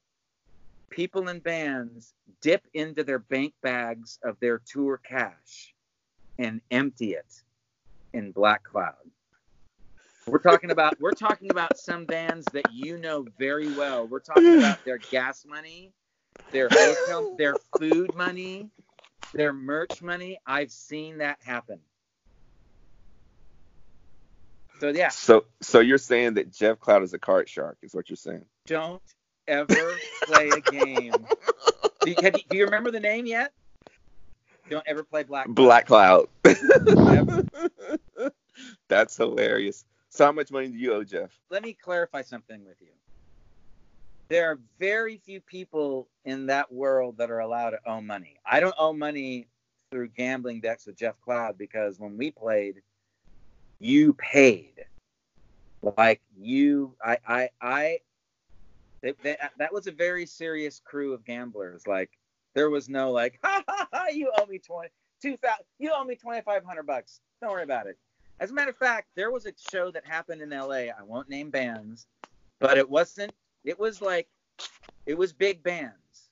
[0.91, 5.75] people in bands dip into their bank bags of their tour cash
[6.39, 7.43] and empty it
[8.13, 8.95] in Black Cloud.
[10.27, 14.07] We're talking about we're talking about some bands that you know very well.
[14.07, 15.93] We're talking about their gas money,
[16.51, 18.69] their hotel, their food money,
[19.35, 20.41] their merch money.
[20.47, 21.81] I've seen that happen.
[24.81, 28.09] So yeah, So so you're saying that Jeff Cloud is a card shark, is what
[28.09, 28.45] you're saying?
[28.67, 29.03] don't
[29.47, 31.29] ever play a game.
[32.05, 33.53] Do you, you, do you remember the name yet?
[34.71, 35.49] Don't ever play Black.
[35.49, 36.29] Black Cloud.
[38.89, 39.85] That's hilarious.
[40.09, 41.31] So how much money do you owe Jeff?
[41.51, 42.89] let me clarify something with you.
[44.31, 48.37] There are very few people in that world that are allowed to owe money.
[48.47, 49.49] I don't owe money
[49.91, 52.77] through gambling decks with Jeff Cloud because when we played,
[53.81, 54.85] you paid.
[55.97, 57.99] Like you, I, I, I.
[59.03, 61.89] They, they, that was a very serious crew of gamblers.
[61.89, 62.11] Like
[62.55, 66.05] there was no like, ha ha ha, you owe me twenty two thousand, you owe
[66.05, 67.21] me twenty five hundred bucks.
[67.43, 67.99] Don't worry about it.
[68.39, 70.87] As a matter of fact, there was a show that happened in LA.
[70.87, 72.07] I won't name bands,
[72.61, 73.33] but it wasn't.
[73.65, 74.29] It was like,
[75.07, 76.31] it was big bands,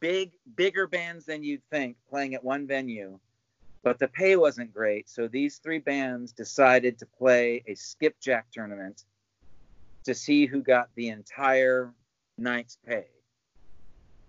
[0.00, 3.18] big, bigger bands than you'd think playing at one venue,
[3.82, 5.08] but the pay wasn't great.
[5.08, 9.04] So these three bands decided to play a skipjack tournament
[10.04, 11.92] to see who got the entire
[12.38, 13.06] night's pay,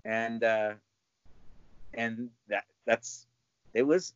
[0.04, 0.74] and uh,
[1.93, 3.28] and that that's
[3.74, 4.14] it was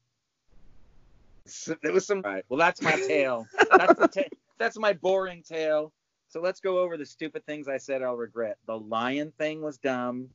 [1.82, 2.22] there was some.
[2.22, 2.46] Right.
[2.50, 3.48] Well, that's my tale.
[3.72, 5.92] That's the ta- that's my boring tale.
[6.30, 8.58] So let's go over the stupid things I said I'll regret.
[8.68, 10.30] The lion thing was dumb.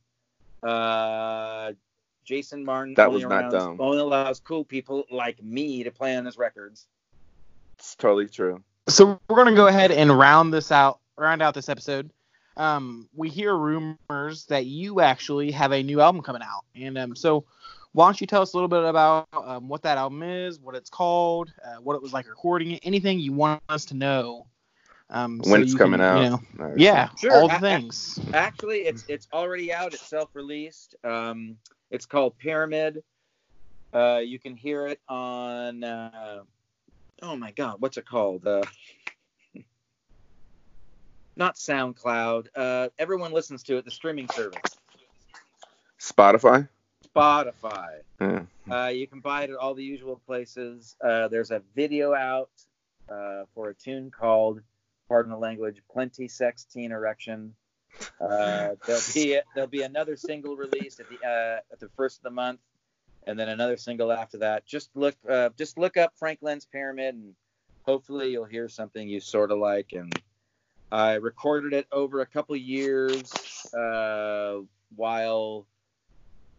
[0.61, 1.71] Uh,
[2.25, 3.77] Jason Martin That only was not dumb.
[3.79, 6.85] Only allows cool people like me to play on his records.
[7.79, 8.61] It's totally true.
[8.89, 12.11] So we're gonna go ahead and round this out, round out this episode.
[12.57, 17.15] Um, we hear rumors that you actually have a new album coming out, and um,
[17.15, 17.45] so
[17.93, 20.75] why don't you tell us a little bit about um, what that album is, what
[20.75, 24.45] it's called, uh, what it was like recording it, anything you want us to know.
[25.09, 26.23] Um, so when it's coming can, out.
[26.23, 26.77] you know, Nice.
[26.77, 28.19] yeah, Sure, all the I- I- things.
[28.33, 29.93] Actually, it's it's already out.
[29.93, 30.95] It's self-released.
[31.03, 31.57] Um,
[31.91, 33.03] it's called Pyramid.
[33.93, 35.83] Uh, you can hear it on.
[35.83, 36.41] Uh,
[37.21, 38.45] oh my God, what's it called?
[38.47, 38.63] Uh,
[41.37, 42.47] not SoundCloud.
[42.55, 43.85] Uh, everyone listens to it.
[43.85, 44.61] The streaming service,
[45.99, 46.67] Spotify.
[47.15, 47.99] Spotify.
[48.19, 48.41] Yeah.
[48.69, 50.95] Uh, you can buy it at all the usual places.
[51.03, 52.49] Uh, there's a video out
[53.09, 54.61] uh, for a tune called,
[55.07, 57.55] pardon the language, "Plenty Sex Teen Erection."
[58.19, 62.23] Uh, there'll be there'll be another single released at the uh, at the first of
[62.23, 62.59] the month,
[63.25, 64.65] and then another single after that.
[64.65, 67.35] Just look uh, just look up Frank Lenz Pyramid, and
[67.83, 69.93] hopefully you'll hear something you sort of like.
[69.93, 70.13] And
[70.91, 73.31] I recorded it over a couple years
[73.73, 74.59] uh,
[74.95, 75.65] while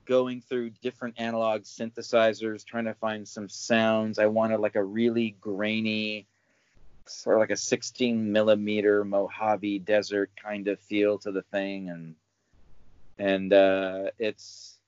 [0.07, 4.19] going through different analog synthesizers, trying to find some sounds.
[4.19, 6.27] I wanted like a really grainy,
[7.09, 12.15] sort of like a 16 millimeter Mojave Desert kind of feel to the thing, and
[13.19, 14.79] and uh, it's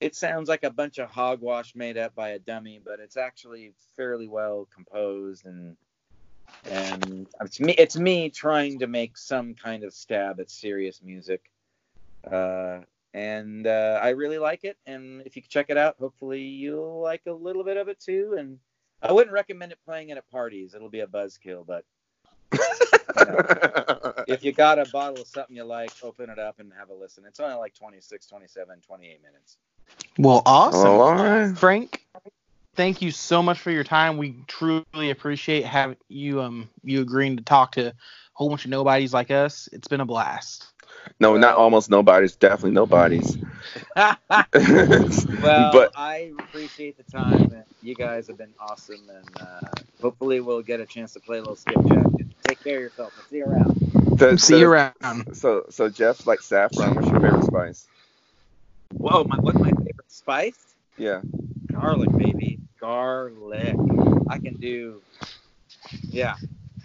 [0.00, 3.72] it sounds like a bunch of hogwash made up by a dummy, but it's actually
[3.96, 5.76] fairly well composed and
[6.70, 11.50] and it's me it's me trying to make some kind of stab at serious music.
[12.30, 12.80] Uh,
[13.14, 14.76] and uh, I really like it.
[14.86, 18.36] And if you check it out, hopefully you'll like a little bit of it too.
[18.38, 18.58] And
[19.02, 21.66] I wouldn't recommend it playing it at parties; it'll be a buzzkill.
[21.66, 21.84] But
[24.28, 26.94] if you got a bottle of something you like, open it up and have a
[26.94, 27.24] listen.
[27.26, 29.58] It's only like 26, 27, 28 minutes.
[30.18, 30.90] Well, awesome.
[30.90, 31.56] Oh, all right.
[31.56, 32.04] Frank,
[32.74, 34.16] thank you so much for your time.
[34.16, 37.94] We truly appreciate having you um you agreeing to talk to a
[38.32, 39.68] whole bunch of nobodies like us.
[39.72, 40.72] It's been a blast.
[41.20, 42.36] No, not almost nobody's.
[42.36, 43.36] Definitely nobody's.
[43.96, 44.16] well,
[44.52, 47.50] but I appreciate the time.
[47.52, 49.60] And you guys have been awesome, and uh,
[50.00, 52.06] hopefully we'll get a chance to play a little skipjack.
[52.44, 53.12] Take care of yourself.
[53.16, 54.18] I'll see you around.
[54.18, 55.36] the, See the- you around.
[55.36, 56.94] So so Jeff like saffron.
[56.94, 57.86] What's your favorite spice?
[58.92, 60.74] Whoa, my, what's my favorite spice?
[60.96, 61.20] Yeah.
[61.72, 62.58] Garlic, baby.
[62.80, 63.76] Garlic.
[64.28, 65.02] I can do.
[66.10, 66.36] Yeah.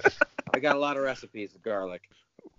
[0.54, 2.02] I got a lot of recipes of garlic.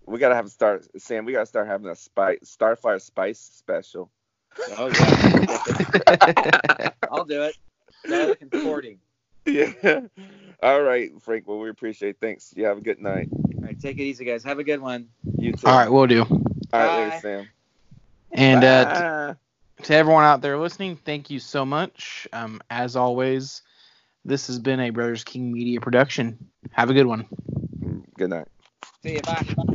[0.06, 1.24] We gotta have to start Sam.
[1.24, 4.10] We gotta start having a spice Starflyer spice special.
[4.76, 6.90] Oh yeah.
[7.10, 7.56] I'll do it.
[8.08, 8.98] Garlic and sporting.
[9.46, 10.00] Yeah.
[10.62, 11.46] All right, Frank.
[11.46, 12.10] Well, we appreciate.
[12.10, 12.16] it.
[12.20, 12.54] Thanks.
[12.56, 13.28] You have a good night.
[13.32, 14.42] All right, take it easy, guys.
[14.44, 15.08] Have a good one.
[15.38, 15.66] You too.
[15.66, 16.22] All right, we'll do.
[16.22, 16.38] All
[16.72, 17.18] right, later, Bye.
[17.20, 17.48] Sam.
[18.32, 19.34] And uh,
[19.78, 22.26] t- to everyone out there listening, thank you so much.
[22.32, 23.62] Um, as always,
[24.24, 26.38] this has been a Brothers King Media production.
[26.72, 27.26] Have a good one.
[28.16, 28.48] good night.
[29.02, 29.20] See you.
[29.20, 29.74] Bye.